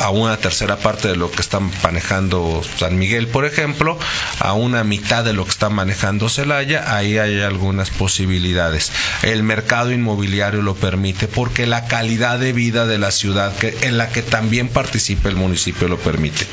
a 0.00 0.10
una 0.10 0.36
tercera 0.36 0.76
parte 0.76 1.08
de 1.08 1.16
lo 1.16 1.30
que 1.30 1.40
están 1.40 1.70
manejando 1.82 2.62
San 2.78 2.98
Miguel, 2.98 3.28
por 3.28 3.44
ejemplo, 3.44 3.98
a 4.40 4.52
una 4.52 4.84
mitad 4.84 5.24
de 5.24 5.32
lo 5.32 5.44
que 5.44 5.50
está 5.50 5.68
manejando 5.68 6.28
Celaya, 6.28 6.94
ahí 6.94 7.18
hay 7.18 7.40
algunas 7.40 7.90
posibilidades. 7.90 8.92
El 9.22 9.42
mercado 9.42 9.92
inmobiliario 9.92 10.62
lo 10.62 10.74
permite 10.74 11.28
porque 11.28 11.66
la 11.66 11.86
calidad 11.86 12.38
de 12.38 12.52
vida 12.52 12.86
de 12.86 12.98
la 12.98 13.10
ciudad 13.10 13.54
que, 13.56 13.76
en 13.82 13.98
la 13.98 14.08
que 14.08 14.22
también 14.22 14.68
participa 14.68 15.28
el 15.28 15.36
municipio 15.36 15.88
lo 15.88 15.98
permite. 15.98 16.46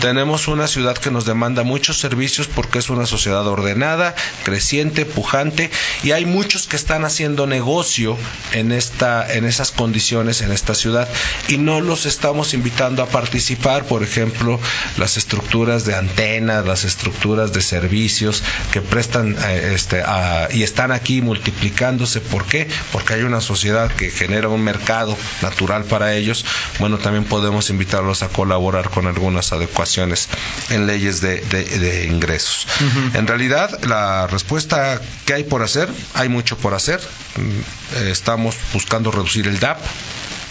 Tenemos 0.00 0.48
una 0.48 0.66
ciudad 0.66 0.96
que 0.96 1.10
nos 1.10 1.24
demanda 1.24 1.62
muchos 1.62 1.98
servicios 1.98 2.48
porque 2.48 2.78
es 2.78 2.90
una 2.90 3.06
sociedad 3.06 3.46
ordenada, 3.46 4.14
creciente, 4.44 5.04
pujante 5.04 5.70
y 6.02 6.12
hay 6.12 6.24
muchos 6.24 6.66
que 6.66 6.76
están 6.76 7.04
haciendo 7.04 7.46
negocio 7.46 8.16
en 8.52 8.72
esta 8.72 9.32
en 9.32 9.44
esas 9.44 9.70
condiciones 9.70 10.40
en 10.42 10.52
esta 10.52 10.74
ciudad 10.74 11.08
y 11.48 11.58
no 11.58 11.80
los 11.80 12.06
estamos 12.06 12.54
invitando 12.54 12.87
a 12.96 13.06
participar, 13.06 13.84
por 13.84 14.02
ejemplo, 14.02 14.58
las 14.96 15.16
estructuras 15.16 15.84
de 15.84 15.94
antenas, 15.94 16.66
las 16.66 16.84
estructuras 16.84 17.52
de 17.52 17.60
servicios 17.60 18.42
que 18.72 18.80
prestan 18.80 19.36
eh, 19.38 19.72
este, 19.74 20.02
y 20.50 20.62
están 20.62 20.92
aquí 20.92 21.20
multiplicándose. 21.20 22.20
¿Por 22.20 22.46
qué? 22.46 22.68
Porque 22.92 23.14
hay 23.14 23.22
una 23.22 23.40
sociedad 23.40 23.90
que 23.92 24.10
genera 24.10 24.48
un 24.48 24.62
mercado 24.62 25.16
natural 25.42 25.84
para 25.84 26.14
ellos. 26.14 26.44
Bueno, 26.78 26.98
también 26.98 27.24
podemos 27.24 27.70
invitarlos 27.70 28.22
a 28.22 28.28
colaborar 28.28 28.90
con 28.90 29.06
algunas 29.06 29.52
adecuaciones 29.52 30.28
en 30.70 30.86
leyes 30.86 31.20
de, 31.20 32.08
ingresos. 32.10 32.66
En 33.14 33.26
realidad, 33.26 33.82
la 33.84 34.26
respuesta 34.26 35.00
que 35.26 35.34
hay 35.34 35.44
por 35.44 35.62
hacer, 35.62 35.88
hay 36.14 36.28
mucho 36.28 36.56
por 36.56 36.74
hacer. 36.74 37.00
Mm, 37.36 38.08
estamos 38.08 38.56
buscando 38.72 39.10
reducir 39.10 39.46
el 39.46 39.58
DAP 39.60 39.78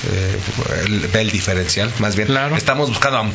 eh, 0.05 1.09
el, 1.13 1.31
diferencial, 1.31 1.91
más 1.99 2.15
bien. 2.15 2.29
Estamos 2.55 2.89
buscando 2.89 3.25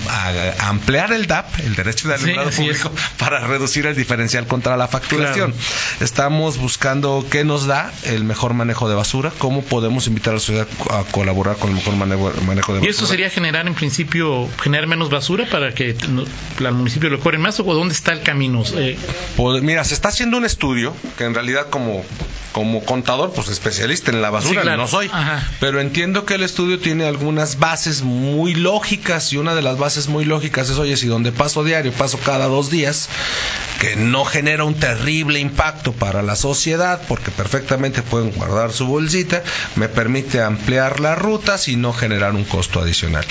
ampliar 0.60 1.12
el 1.12 1.26
DAP, 1.26 1.60
el 1.60 1.74
derecho 1.74 2.08
de 2.08 2.14
alumbrado 2.14 2.50
público, 2.50 2.92
para 3.18 3.46
reducir 3.46 3.86
el 3.86 3.96
diferencial 3.96 4.46
contra 4.46 4.76
la 4.76 4.86
facturación. 4.86 5.54
Estamos 6.00 6.58
buscando 6.58 7.26
qué 7.28 7.44
nos 7.44 7.66
da 7.66 7.92
el 8.04 8.24
mejor 8.24 8.54
manejo 8.54 8.88
de 8.88 8.94
basura, 8.94 9.32
cómo 9.38 9.62
podemos 9.62 10.06
invitar 10.06 10.32
a 10.32 10.34
la 10.34 10.40
sociedad 10.40 10.68
a 10.90 11.02
colaborar 11.10 11.56
con 11.56 11.70
el 11.70 11.76
mejor 11.76 11.96
manejo, 11.96 12.30
de 12.30 12.56
basura. 12.56 12.80
¿Y 12.82 12.88
eso 12.88 13.06
sería 13.06 13.28
generar, 13.28 13.66
en 13.66 13.74
principio, 13.74 14.48
generar 14.62 14.86
menos 14.86 15.10
basura 15.10 15.46
para 15.50 15.74
que 15.74 15.96
el 16.58 16.72
municipio 16.72 17.10
lo 17.10 17.18
cobre 17.18 17.38
más 17.38 17.58
o 17.60 17.64
dónde 17.64 17.94
está 17.94 18.12
el 18.12 18.22
camino? 18.22 18.62
Eh, 18.76 18.96
pues, 19.36 19.62
mira, 19.62 19.84
se 19.84 19.94
está 19.94 20.08
haciendo 20.08 20.36
un 20.36 20.44
estudio 20.44 20.94
que 21.18 21.24
en 21.24 21.34
realidad 21.34 21.68
como 21.70 22.04
como 22.52 22.84
contador, 22.84 23.32
pues 23.32 23.48
especialista 23.48 24.10
en 24.10 24.22
la 24.22 24.30
basura, 24.30 24.76
no 24.76 24.86
soy. 24.86 25.10
Pero 25.58 25.80
entiendo 25.80 26.24
que 26.24 26.34
el 26.34 26.42
estudio 26.52 26.78
tiene 26.78 27.06
algunas 27.06 27.58
bases 27.58 28.02
muy 28.02 28.54
lógicas 28.54 29.32
y 29.32 29.38
una 29.38 29.54
de 29.54 29.62
las 29.62 29.78
bases 29.78 30.08
muy 30.08 30.26
lógicas 30.26 30.68
es, 30.68 30.76
oye, 30.76 30.98
si 30.98 31.06
donde 31.06 31.32
paso 31.32 31.64
diario, 31.64 31.92
paso 31.92 32.18
cada 32.18 32.46
dos 32.46 32.70
días, 32.70 33.08
que 33.80 33.96
no 33.96 34.26
genera 34.26 34.64
un 34.64 34.74
terrible 34.74 35.40
impacto 35.40 35.92
para 35.92 36.20
la 36.20 36.36
sociedad, 36.36 37.00
porque 37.08 37.30
perfectamente 37.30 38.02
pueden 38.02 38.32
guardar 38.32 38.70
su 38.70 38.86
bolsita, 38.86 39.42
me 39.76 39.88
permite 39.88 40.42
ampliar 40.42 41.00
las 41.00 41.18
rutas 41.18 41.68
y 41.68 41.76
no 41.76 41.94
generar 41.94 42.34
un 42.34 42.44
costo 42.44 42.80
adicional. 42.80 43.24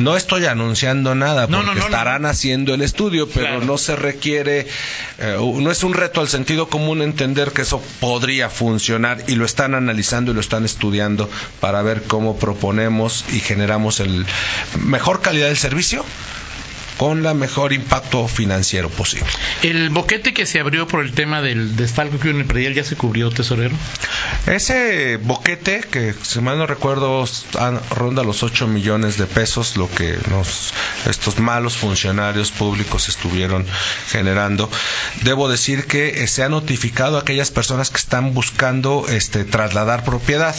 No 0.00 0.16
estoy 0.16 0.46
anunciando 0.46 1.14
nada 1.14 1.46
porque 1.46 1.78
estarán 1.78 2.26
haciendo 2.26 2.74
el 2.74 2.82
estudio, 2.82 3.28
pero 3.28 3.60
no 3.60 3.78
se 3.78 3.94
requiere, 3.94 4.66
eh, 5.18 5.36
no 5.38 5.70
es 5.70 5.84
un 5.84 5.94
reto 5.94 6.20
al 6.20 6.26
sentido 6.26 6.68
común 6.68 7.00
entender 7.00 7.52
que 7.52 7.62
eso 7.62 7.80
podría 8.00 8.50
funcionar 8.50 9.22
y 9.28 9.36
lo 9.36 9.44
están 9.44 9.76
analizando 9.76 10.32
y 10.32 10.34
lo 10.34 10.40
están 10.40 10.64
estudiando 10.64 11.30
para 11.60 11.82
ver 11.82 12.02
cómo 12.02 12.36
proponemos 12.56 13.24
y 13.32 13.40
generamos 13.40 14.00
el 14.00 14.24
mejor 14.84 15.20
calidad 15.20 15.48
del 15.48 15.58
servicio 15.58 16.04
con 16.96 17.22
la 17.22 17.34
mejor 17.34 17.72
impacto 17.72 18.26
financiero 18.28 18.88
posible. 18.88 19.26
El 19.62 19.90
boquete 19.90 20.32
que 20.32 20.46
se 20.46 20.60
abrió 20.60 20.86
por 20.88 21.04
el 21.04 21.12
tema 21.12 21.42
del 21.42 21.76
desfalco 21.76 22.18
que 22.18 22.28
hubo 22.28 22.36
en 22.36 22.42
el 22.42 22.46
predial 22.46 22.74
ya 22.74 22.84
se 22.84 22.96
cubrió, 22.96 23.30
tesorero. 23.30 23.74
Ese 24.46 25.18
boquete, 25.18 25.80
que 25.80 26.14
si 26.22 26.40
mal 26.40 26.58
no 26.58 26.66
recuerdo, 26.66 27.24
ronda 27.90 28.22
los 28.22 28.42
8 28.42 28.66
millones 28.66 29.18
de 29.18 29.26
pesos, 29.26 29.76
lo 29.76 29.90
que 29.90 30.18
nos, 30.30 30.72
estos 31.06 31.38
malos 31.38 31.76
funcionarios 31.76 32.50
públicos 32.50 33.08
estuvieron 33.08 33.66
generando. 34.08 34.70
Debo 35.22 35.48
decir 35.48 35.86
que 35.86 36.22
eh, 36.22 36.28
se 36.28 36.42
ha 36.42 36.48
notificado 36.48 37.16
a 37.16 37.20
aquellas 37.20 37.50
personas 37.50 37.90
que 37.90 37.98
están 37.98 38.34
buscando 38.34 39.06
este, 39.08 39.44
trasladar 39.44 40.04
propiedad. 40.04 40.54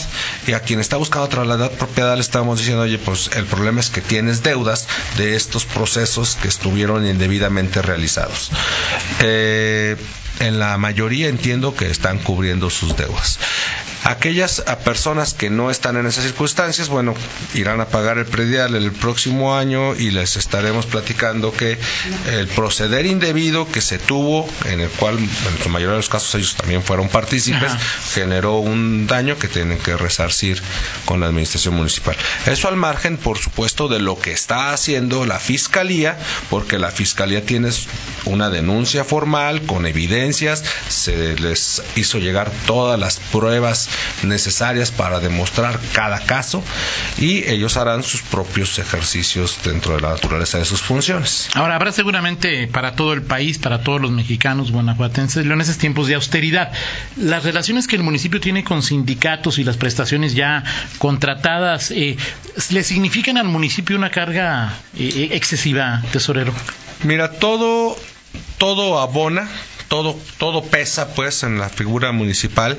Y 0.46 0.52
a 0.52 0.60
quien 0.60 0.80
está 0.80 0.96
buscando 0.96 1.28
trasladar 1.28 1.70
propiedad 1.72 2.14
le 2.14 2.20
estamos 2.20 2.58
diciendo, 2.58 2.82
oye, 2.82 2.98
pues 2.98 3.30
el 3.34 3.44
problema 3.44 3.80
es 3.80 3.90
que 3.90 4.00
tienes 4.00 4.42
deudas 4.42 4.86
de 5.16 5.34
estos 5.34 5.64
procesos 5.64 6.27
que 6.36 6.48
estuvieron 6.48 7.06
indebidamente 7.06 7.82
realizados. 7.82 8.50
Eh, 9.20 9.96
en 10.40 10.58
la 10.58 10.78
mayoría 10.78 11.28
entiendo 11.28 11.74
que 11.74 11.90
están 11.90 12.18
cubriendo 12.18 12.70
sus 12.70 12.96
deudas. 12.96 13.38
Aquellas 14.04 14.62
personas 14.84 15.34
que 15.34 15.50
no 15.50 15.70
están 15.70 15.96
en 15.96 16.06
esas 16.06 16.24
circunstancias, 16.24 16.88
bueno, 16.88 17.14
irán 17.54 17.80
a 17.80 17.86
pagar 17.86 18.18
el 18.18 18.26
predial 18.26 18.74
el 18.74 18.92
próximo 18.92 19.56
año 19.56 19.94
y 19.94 20.10
les 20.10 20.36
estaremos 20.36 20.86
platicando 20.86 21.52
que 21.52 21.78
el 22.30 22.46
proceder 22.48 23.06
indebido 23.06 23.70
que 23.70 23.80
se 23.80 23.98
tuvo, 23.98 24.48
en 24.66 24.80
el 24.80 24.88
cual 24.88 25.18
en 25.18 25.28
la 25.64 25.68
mayoría 25.68 25.92
de 25.92 25.98
los 25.98 26.08
casos 26.08 26.34
ellos 26.34 26.54
también 26.54 26.82
fueron 26.82 27.08
partícipes, 27.08 27.72
generó 28.14 28.58
un 28.58 29.06
daño 29.06 29.38
que 29.38 29.48
tienen 29.48 29.78
que 29.78 29.96
resarcir 29.96 30.62
con 31.04 31.20
la 31.20 31.26
administración 31.26 31.74
municipal. 31.74 32.16
Eso 32.46 32.68
al 32.68 32.76
margen, 32.76 33.16
por 33.16 33.38
supuesto, 33.38 33.88
de 33.88 34.00
lo 34.00 34.18
que 34.18 34.32
está 34.32 34.72
haciendo 34.72 35.26
la 35.26 35.38
fiscalía, 35.38 36.18
porque 36.50 36.78
la 36.78 36.90
fiscalía 36.90 37.44
tiene 37.44 37.70
una 38.24 38.50
denuncia 38.50 39.04
formal 39.04 39.62
con 39.62 39.86
evidencias, 39.86 40.64
se 40.88 41.36
les 41.36 41.82
hizo 41.96 42.18
llegar 42.18 42.50
todas 42.66 42.98
las 42.98 43.18
pruebas 43.18 43.87
necesarias 44.22 44.90
para 44.90 45.20
demostrar 45.20 45.78
cada 45.92 46.20
caso 46.20 46.62
y 47.18 47.48
ellos 47.48 47.76
harán 47.76 48.02
sus 48.02 48.22
propios 48.22 48.78
ejercicios 48.78 49.58
dentro 49.64 49.94
de 49.94 50.00
la 50.00 50.10
naturaleza 50.10 50.58
de 50.58 50.64
sus 50.64 50.80
funciones. 50.80 51.48
Ahora, 51.54 51.74
habrá 51.76 51.92
seguramente 51.92 52.66
para 52.66 52.94
todo 52.94 53.12
el 53.12 53.22
país, 53.22 53.58
para 53.58 53.82
todos 53.82 54.00
los 54.00 54.10
mexicanos 54.10 54.72
guanajuatenses, 54.72 55.44
en 55.44 55.60
esos 55.60 55.78
tiempos 55.78 56.06
de 56.06 56.14
austeridad. 56.14 56.72
Las 57.16 57.44
relaciones 57.44 57.86
que 57.86 57.96
el 57.96 58.02
municipio 58.02 58.40
tiene 58.40 58.64
con 58.64 58.82
sindicatos 58.82 59.58
y 59.58 59.64
las 59.64 59.76
prestaciones 59.76 60.34
ya 60.34 60.64
contratadas, 60.98 61.90
eh, 61.90 62.16
¿le 62.70 62.82
significan 62.82 63.36
al 63.36 63.48
municipio 63.48 63.96
una 63.96 64.10
carga 64.10 64.74
eh, 64.96 65.30
excesiva, 65.32 66.02
tesorero? 66.12 66.52
Mira, 67.04 67.32
todo, 67.32 67.96
todo 68.58 69.00
abona 69.00 69.48
todo, 69.88 70.16
todo 70.38 70.64
pesa 70.64 71.14
pues 71.14 71.42
en 71.42 71.58
la 71.58 71.68
figura 71.68 72.12
municipal. 72.12 72.78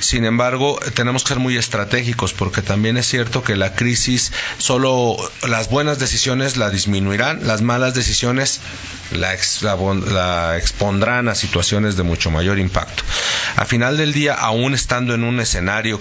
Sin 0.00 0.24
embargo, 0.24 0.78
tenemos 0.94 1.22
que 1.22 1.28
ser 1.28 1.38
muy 1.38 1.56
estratégicos 1.56 2.32
porque 2.32 2.62
también 2.62 2.96
es 2.96 3.06
cierto 3.06 3.42
que 3.42 3.56
la 3.56 3.74
crisis 3.74 4.32
solo 4.58 5.16
las 5.48 5.70
buenas 5.70 5.98
decisiones 5.98 6.56
la 6.56 6.70
disminuirán, 6.70 7.46
las 7.46 7.62
malas 7.62 7.94
decisiones 7.94 8.60
la, 9.12 9.36
la 10.12 10.58
expondrán 10.58 11.28
a 11.28 11.34
situaciones 11.34 11.96
de 11.96 12.02
mucho 12.02 12.30
mayor 12.30 12.58
impacto. 12.58 13.02
A 13.56 13.64
final 13.64 13.96
del 13.96 14.12
día, 14.12 14.34
aún 14.34 14.74
estando 14.74 15.14
en 15.14 15.24
un 15.24 15.40
escenario 15.40 16.00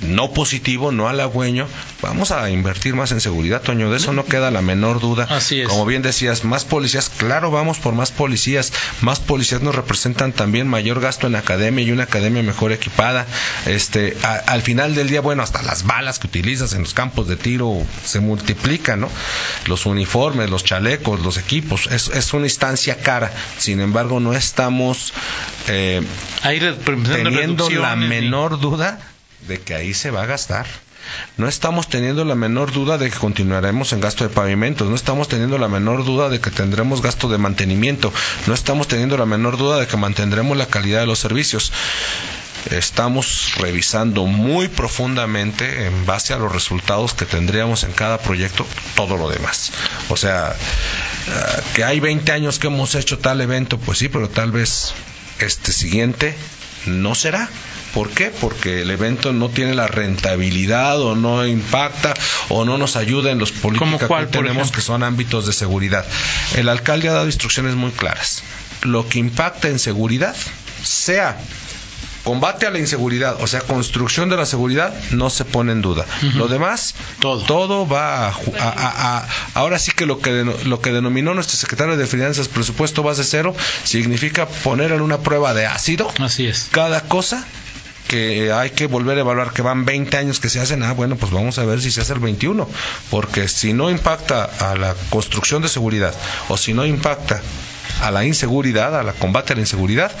no 0.00 0.32
positivo, 0.32 0.92
no 0.92 1.08
halagüeño, 1.08 1.66
vamos 2.00 2.32
a 2.32 2.50
invertir 2.50 2.94
más 2.94 3.12
en 3.12 3.20
seguridad, 3.20 3.62
Toño, 3.62 3.90
de 3.90 3.98
eso 3.98 4.12
no 4.12 4.24
queda 4.24 4.50
la 4.50 4.62
menor 4.62 5.00
duda. 5.00 5.26
Así 5.30 5.60
es. 5.60 5.68
Como 5.68 5.86
bien 5.86 6.02
decías, 6.02 6.44
más 6.44 6.64
policías, 6.64 7.08
claro, 7.08 7.50
vamos 7.50 7.78
por 7.78 7.94
más 7.94 8.10
policías, 8.10 8.72
más 9.00 9.20
policías 9.20 9.62
nos 9.62 9.74
representan 9.74 10.32
también 10.32 10.66
mayor 10.66 11.00
gasto 11.00 11.26
en 11.26 11.36
academia 11.36 11.84
y 11.84 11.92
una 11.92 12.04
academia 12.04 12.42
mejor 12.42 12.72
equipada. 12.72 13.26
Este, 13.66 14.16
al 14.46 14.62
final 14.62 14.94
del 14.94 15.08
día, 15.08 15.20
bueno, 15.20 15.42
hasta 15.42 15.62
las 15.62 15.84
balas 15.84 16.18
que 16.18 16.26
utilizas 16.26 16.72
en 16.72 16.82
los 16.82 16.94
campos 16.94 17.28
de 17.28 17.36
tiro 17.36 17.82
se 18.04 18.20
multiplican, 18.20 19.00
¿no? 19.00 19.08
Los 19.66 19.86
uniformes, 19.86 20.50
los 20.50 20.64
chalecos, 20.64 21.20
los 21.20 21.36
equipos, 21.36 21.86
es, 21.86 22.08
es 22.08 22.32
una 22.32 22.46
instancia 22.46 22.98
cara. 22.98 23.32
Sin 23.58 23.80
embargo, 23.80 24.20
no 24.20 24.32
estamos 24.32 25.12
eh, 25.68 26.02
teniendo 26.42 27.70
la 27.70 27.96
menor 27.96 28.60
duda 28.60 28.98
de 29.48 29.60
que 29.60 29.74
ahí 29.74 29.94
se 29.94 30.10
va 30.10 30.22
a 30.22 30.26
gastar. 30.26 30.66
No 31.36 31.48
estamos 31.48 31.88
teniendo 31.88 32.24
la 32.24 32.34
menor 32.34 32.72
duda 32.72 32.98
de 32.98 33.10
que 33.10 33.18
continuaremos 33.18 33.92
en 33.92 34.00
gasto 34.00 34.24
de 34.24 34.30
pavimentos, 34.30 34.88
no 34.88 34.94
estamos 34.94 35.28
teniendo 35.28 35.58
la 35.58 35.68
menor 35.68 36.04
duda 36.04 36.28
de 36.28 36.40
que 36.40 36.50
tendremos 36.50 37.02
gasto 37.02 37.28
de 37.28 37.38
mantenimiento, 37.38 38.12
no 38.46 38.54
estamos 38.54 38.88
teniendo 38.88 39.16
la 39.16 39.26
menor 39.26 39.56
duda 39.56 39.78
de 39.78 39.86
que 39.86 39.96
mantendremos 39.96 40.56
la 40.56 40.66
calidad 40.66 41.00
de 41.00 41.06
los 41.06 41.18
servicios. 41.18 41.72
Estamos 42.70 43.54
revisando 43.58 44.24
muy 44.26 44.68
profundamente 44.68 45.86
en 45.86 46.06
base 46.06 46.32
a 46.32 46.38
los 46.38 46.52
resultados 46.52 47.12
que 47.12 47.26
tendríamos 47.26 47.82
en 47.82 47.92
cada 47.92 48.18
proyecto 48.18 48.64
todo 48.94 49.16
lo 49.16 49.28
demás. 49.28 49.72
O 50.08 50.16
sea, 50.16 50.52
eh, 50.52 51.62
que 51.74 51.82
hay 51.82 51.98
20 51.98 52.30
años 52.30 52.60
que 52.60 52.68
hemos 52.68 52.94
hecho 52.94 53.18
tal 53.18 53.40
evento, 53.40 53.78
pues 53.78 53.98
sí, 53.98 54.08
pero 54.08 54.28
tal 54.28 54.52
vez 54.52 54.94
este 55.40 55.72
siguiente 55.72 56.36
no 56.86 57.16
será. 57.16 57.48
¿Por 57.94 58.10
qué? 58.10 58.30
Porque 58.30 58.82
el 58.82 58.90
evento 58.90 59.32
no 59.32 59.48
tiene 59.48 59.74
la 59.74 59.86
rentabilidad 59.86 61.00
o 61.00 61.14
no 61.14 61.46
impacta 61.46 62.14
o 62.48 62.64
no 62.64 62.78
nos 62.78 62.96
ayuda 62.96 63.30
en 63.30 63.38
los 63.38 63.52
políticos 63.52 64.00
que 64.08 64.26
tenemos 64.26 64.72
que 64.72 64.80
son 64.80 65.02
ámbitos 65.02 65.46
de 65.46 65.52
seguridad. 65.52 66.06
El 66.56 66.68
alcalde 66.68 67.08
ha 67.08 67.12
dado 67.12 67.26
instrucciones 67.26 67.74
muy 67.74 67.90
claras. 67.90 68.42
Lo 68.82 69.08
que 69.08 69.18
impacta 69.18 69.68
en 69.68 69.78
seguridad, 69.78 70.34
sea 70.82 71.38
combate 72.24 72.66
a 72.66 72.70
la 72.70 72.78
inseguridad, 72.78 73.36
o 73.40 73.46
sea, 73.46 73.60
construcción 73.60 74.28
de 74.28 74.36
la 74.36 74.46
seguridad, 74.46 74.94
no 75.10 75.28
se 75.30 75.44
pone 75.44 75.72
en 75.72 75.82
duda. 75.82 76.06
Lo 76.34 76.48
demás, 76.48 76.94
todo, 77.18 77.42
todo 77.44 77.88
va 77.88 78.28
a, 78.28 79.26
Ahora 79.54 79.78
sí 79.78 79.92
que 79.92 80.06
lo 80.06 80.20
que, 80.20 80.44
lo 80.64 80.80
que 80.80 80.92
denominó 80.92 81.34
nuestro 81.34 81.56
secretario 81.56 81.96
de 81.96 82.06
Finanzas 82.06 82.48
presupuesto 82.48 83.02
base 83.02 83.24
cero 83.24 83.54
significa 83.84 84.46
poner 84.46 84.92
en 84.92 85.00
una 85.00 85.18
prueba 85.18 85.52
de 85.54 85.66
ácido. 85.66 86.12
Así 86.18 86.46
es. 86.46 86.68
Cada 86.70 87.02
cosa 87.02 87.44
que 88.12 88.52
hay 88.52 88.68
que 88.68 88.86
volver 88.86 89.16
a 89.16 89.22
evaluar 89.22 89.54
que 89.54 89.62
van 89.62 89.86
20 89.86 90.14
años 90.18 90.38
que 90.38 90.50
se 90.50 90.60
hacen, 90.60 90.82
ah, 90.82 90.92
bueno, 90.92 91.16
pues 91.16 91.32
vamos 91.32 91.58
a 91.58 91.64
ver 91.64 91.80
si 91.80 91.90
se 91.90 92.02
hace 92.02 92.12
el 92.12 92.18
21, 92.18 92.68
porque 93.10 93.48
si 93.48 93.72
no 93.72 93.90
impacta 93.90 94.44
a 94.44 94.76
la 94.76 94.94
construcción 95.08 95.62
de 95.62 95.68
seguridad 95.68 96.14
o 96.50 96.58
si 96.58 96.74
no 96.74 96.84
impacta 96.84 97.40
a 98.00 98.10
la 98.10 98.24
inseguridad, 98.24 98.98
a 98.98 99.02
la 99.02 99.12
combate 99.12 99.52
a 99.52 99.56
la 99.56 99.62
inseguridad, 99.62 100.12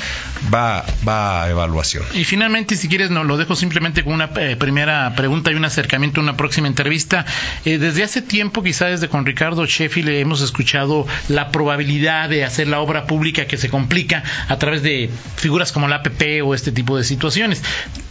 va, 0.52 0.84
va 1.06 1.44
a 1.44 1.50
evaluación. 1.50 2.04
Y 2.14 2.24
finalmente, 2.24 2.76
si 2.76 2.88
quieres, 2.88 3.10
no, 3.10 3.24
lo 3.24 3.36
dejo 3.36 3.56
simplemente 3.56 4.04
con 4.04 4.14
una 4.14 4.30
eh, 4.36 4.56
primera 4.56 5.14
pregunta 5.16 5.50
y 5.50 5.54
un 5.54 5.64
acercamiento 5.64 6.20
a 6.20 6.22
una 6.22 6.36
próxima 6.36 6.68
entrevista. 6.68 7.24
Eh, 7.64 7.78
desde 7.78 8.02
hace 8.02 8.22
tiempo, 8.22 8.62
quizás 8.62 8.90
desde 8.90 9.08
con 9.08 9.26
Ricardo 9.26 9.64
Sheffield, 9.66 10.08
hemos 10.08 10.40
escuchado 10.40 11.06
la 11.28 11.50
probabilidad 11.50 12.28
de 12.28 12.44
hacer 12.44 12.68
la 12.68 12.80
obra 12.80 13.06
pública 13.06 13.46
que 13.46 13.56
se 13.56 13.68
complica 13.68 14.22
a 14.48 14.58
través 14.58 14.82
de 14.82 15.10
figuras 15.36 15.72
como 15.72 15.88
la 15.88 15.96
APP 15.96 16.42
o 16.44 16.54
este 16.54 16.72
tipo 16.72 16.96
de 16.96 17.04
situaciones. 17.04 17.62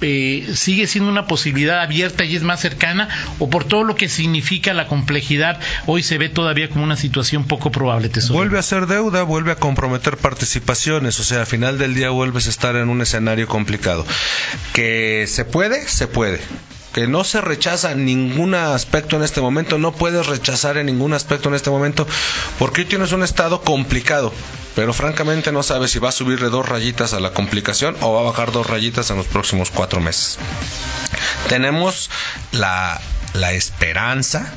Eh, 0.02 0.50
¿Sigue 0.54 0.88
siendo 0.88 1.10
una 1.10 1.28
posibilidad 1.28 1.82
abierta 1.82 2.24
y 2.24 2.36
es 2.36 2.44
más 2.44 2.60
cercana? 2.60 3.10
¿O 3.40 3.50
por 3.50 3.64
todo 3.64 3.84
lo 3.84 3.96
que 3.96 4.10
significa 4.10 4.74
la 4.74 4.88
complejidad, 4.88 5.60
hoy 5.86 6.04
se 6.04 6.18
ve 6.18 6.30
todavía 6.30 6.70
como 6.70 6.84
una 6.84 6.96
situación 6.96 7.46
poco 7.46 7.72
probable? 7.72 8.10
Tesoro? 8.10 8.36
Vuelve 8.36 8.60
a 8.60 8.64
ser 8.64 8.88
deuda, 8.88 9.24
vuelve 9.24 9.41
a 9.50 9.56
comprometer 9.56 10.18
participaciones, 10.18 11.20
o 11.20 11.24
sea, 11.24 11.40
al 11.40 11.48
final 11.48 11.78
del 11.80 11.96
día 11.96 12.10
vuelves 12.12 12.46
a 12.48 12.50
estar 12.52 12.76
en 12.76 12.90
un 12.90 13.02
escenario 13.02 13.48
complicado. 13.48 14.06
Que 14.74 15.26
se 15.28 15.46
puede, 15.46 15.88
se 15.88 16.08
puede 16.08 16.40
que 16.94 17.08
no 17.08 17.24
se 17.24 17.42
rechaza 17.42 17.96
ningún 17.96 18.54
aspecto 18.54 19.16
en 19.16 19.24
este 19.24 19.42
momento, 19.42 19.78
no 19.78 19.94
puedes 19.94 20.28
rechazar 20.28 20.78
en 20.78 20.88
ningún 20.88 21.14
aspecto 21.14 21.50
en 21.50 21.56
este 21.56 21.70
momento, 21.70 22.06
porque 22.60 22.82
hoy 22.82 22.88
tienes 22.88 23.12
un 23.14 23.24
estado 23.24 23.62
complicado, 23.62 24.34
pero 24.76 24.94
francamente 24.94 25.52
no 25.52 25.64
sabes 25.64 25.92
si 25.92 26.00
va 26.00 26.10
a 26.10 26.14
subirle 26.14 26.50
dos 26.50 26.68
rayitas 26.68 27.14
a 27.14 27.20
la 27.20 27.32
complicación 27.34 27.96
o 28.02 28.14
va 28.14 28.22
a 28.22 28.24
bajar 28.24 28.52
dos 28.52 28.68
rayitas 28.68 29.10
en 29.10 29.18
los 29.18 29.28
próximos 29.28 29.72
cuatro 29.72 30.02
meses. 30.02 30.38
Tenemos 31.48 32.10
la, 32.52 33.00
la 33.34 33.54
esperanza 33.54 34.54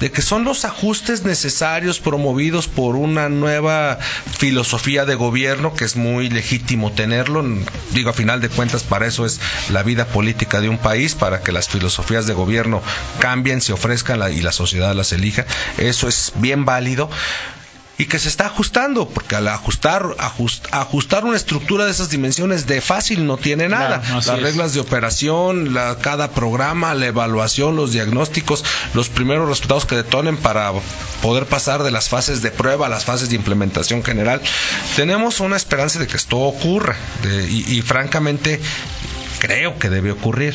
de 0.00 0.10
que 0.10 0.22
son 0.22 0.44
los 0.44 0.64
ajustes 0.64 1.24
necesarios 1.24 2.00
promovidos 2.00 2.68
por 2.68 2.96
una 2.96 3.28
nueva 3.28 3.98
filosofía 4.38 5.04
de 5.04 5.14
gobierno 5.14 5.74
que 5.74 5.84
es 5.84 5.96
muy 5.96 6.28
legítimo 6.28 6.92
tenerlo. 6.92 7.44
Digo, 7.92 8.10
a 8.10 8.12
final 8.12 8.40
de 8.40 8.48
cuentas, 8.48 8.82
para 8.82 9.06
eso 9.06 9.24
es 9.26 9.40
la 9.70 9.82
vida 9.82 10.06
política 10.06 10.60
de 10.60 10.68
un 10.68 10.78
país, 10.78 11.14
para 11.14 11.42
que 11.42 11.52
las 11.52 11.68
filosofías 11.68 12.26
de 12.26 12.34
gobierno 12.34 12.82
cambien, 13.18 13.60
se 13.60 13.72
ofrezcan 13.72 14.16
y 14.32 14.40
la 14.40 14.52
sociedad 14.52 14.94
las 14.94 15.12
elija. 15.12 15.44
Eso 15.78 16.08
es 16.08 16.32
bien 16.36 16.64
válido 16.64 17.10
y 17.98 18.06
que 18.06 18.18
se 18.18 18.28
está 18.28 18.46
ajustando, 18.46 19.08
porque 19.08 19.36
al 19.36 19.48
ajustar, 19.48 20.16
ajustar 20.18 21.24
una 21.24 21.36
estructura 21.36 21.86
de 21.86 21.90
esas 21.90 22.10
dimensiones 22.10 22.66
de 22.66 22.80
fácil 22.80 23.26
no 23.26 23.38
tiene 23.38 23.68
nada. 23.68 24.02
Las 24.14 24.26
reglas 24.26 24.74
de 24.74 24.80
operación, 24.80 25.72
la, 25.72 25.96
cada 25.98 26.30
programa, 26.30 26.94
la 26.94 27.06
evaluación, 27.06 27.76
los 27.76 27.92
diagnósticos, 27.92 28.64
los 28.92 29.08
primeros 29.08 29.48
resultados 29.48 29.86
que 29.86 29.96
detonen 29.96 30.36
para 30.36 30.72
poder 31.22 31.46
pasar 31.46 31.82
de 31.82 31.90
las 31.90 32.08
fases 32.08 32.42
de 32.42 32.50
prueba 32.50 32.86
a 32.86 32.90
las 32.90 33.04
fases 33.04 33.30
de 33.30 33.36
implementación 33.36 34.04
general. 34.04 34.42
Tenemos 34.94 35.40
una 35.40 35.56
esperanza 35.56 35.98
de 35.98 36.06
que 36.06 36.16
esto 36.16 36.38
ocurra 36.38 36.96
y, 37.48 37.78
y 37.78 37.82
francamente 37.82 38.60
creo 39.38 39.78
que 39.78 39.90
debe 39.90 40.12
ocurrir. 40.12 40.54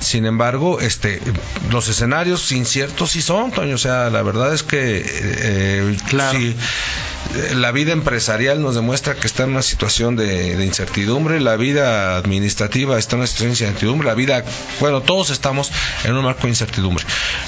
Sin 0.00 0.26
embargo, 0.26 0.80
este, 0.80 1.20
los 1.70 1.88
escenarios 1.88 2.52
inciertos 2.52 3.12
sí 3.12 3.22
son, 3.22 3.50
Toño. 3.50 3.74
O 3.74 3.78
sea, 3.78 4.10
la 4.10 4.22
verdad 4.22 4.52
es 4.54 4.62
que 4.62 5.04
eh, 5.06 5.96
claro 6.08 6.38
la 7.54 7.72
vida 7.72 7.92
empresarial 7.92 8.62
nos 8.62 8.74
demuestra 8.74 9.14
que 9.14 9.26
está 9.26 9.44
en 9.44 9.50
una 9.50 9.62
situación 9.62 10.16
de, 10.16 10.64
incertidumbre, 10.64 11.40
la 11.40 11.56
vida 11.56 12.16
administrativa 12.16 12.98
está 12.98 13.16
en 13.16 13.20
una 13.20 13.26
situación 13.26 13.48
de 13.48 13.64
incertidumbre, 13.64 14.06
la 14.06 14.14
vida, 14.14 14.44
bueno, 14.80 15.02
todos 15.02 15.30
estamos 15.30 15.70
en 16.04 16.14
un 16.14 16.24
marco 16.24 16.42
de 16.42 16.50
incertidumbre. 16.50 17.04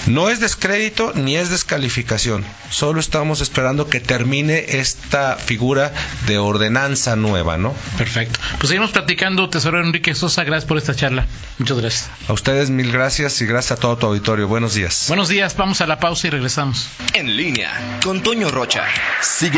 No 0.07 0.29
es 0.29 0.41
descrédito 0.41 1.12
ni 1.14 1.37
es 1.37 1.51
descalificación, 1.51 2.45
solo 2.71 3.01
estamos 3.01 3.41
esperando 3.41 3.88
que 3.88 4.01
termine 4.01 4.79
esta 4.79 5.37
figura 5.37 5.93
de 6.27 6.38
ordenanza 6.38 7.17
nueva, 7.17 7.59
¿no? 7.59 7.75
Perfecto. 7.97 8.38
Pues 8.59 8.69
seguimos 8.69 8.91
platicando, 8.91 9.49
Tesorero 9.49 9.85
Enrique 9.85 10.14
Sosa, 10.14 10.45
gracias 10.45 10.67
por 10.67 10.79
esta 10.79 10.95
charla. 10.95 11.27
Muchas 11.59 11.79
gracias. 11.79 12.11
A 12.29 12.33
ustedes 12.33 12.71
mil 12.71 12.93
gracias 12.93 13.41
y 13.41 13.47
gracias 13.47 13.79
a 13.79 13.81
todo 13.81 13.97
tu 13.97 14.07
auditorio. 14.07 14.49
Buenos 14.49 14.75
días. 14.75 15.07
Buenos 15.09 15.29
días, 15.29 15.57
vamos 15.57 15.81
a 15.81 15.87
la 15.87 15.99
pausa 15.99 16.27
y 16.27 16.31
regresamos. 16.31 16.88
En 17.14 17.37
línea 17.37 17.99
con 18.03 18.23
Toño 18.23 18.51
Rocha. 18.51 18.85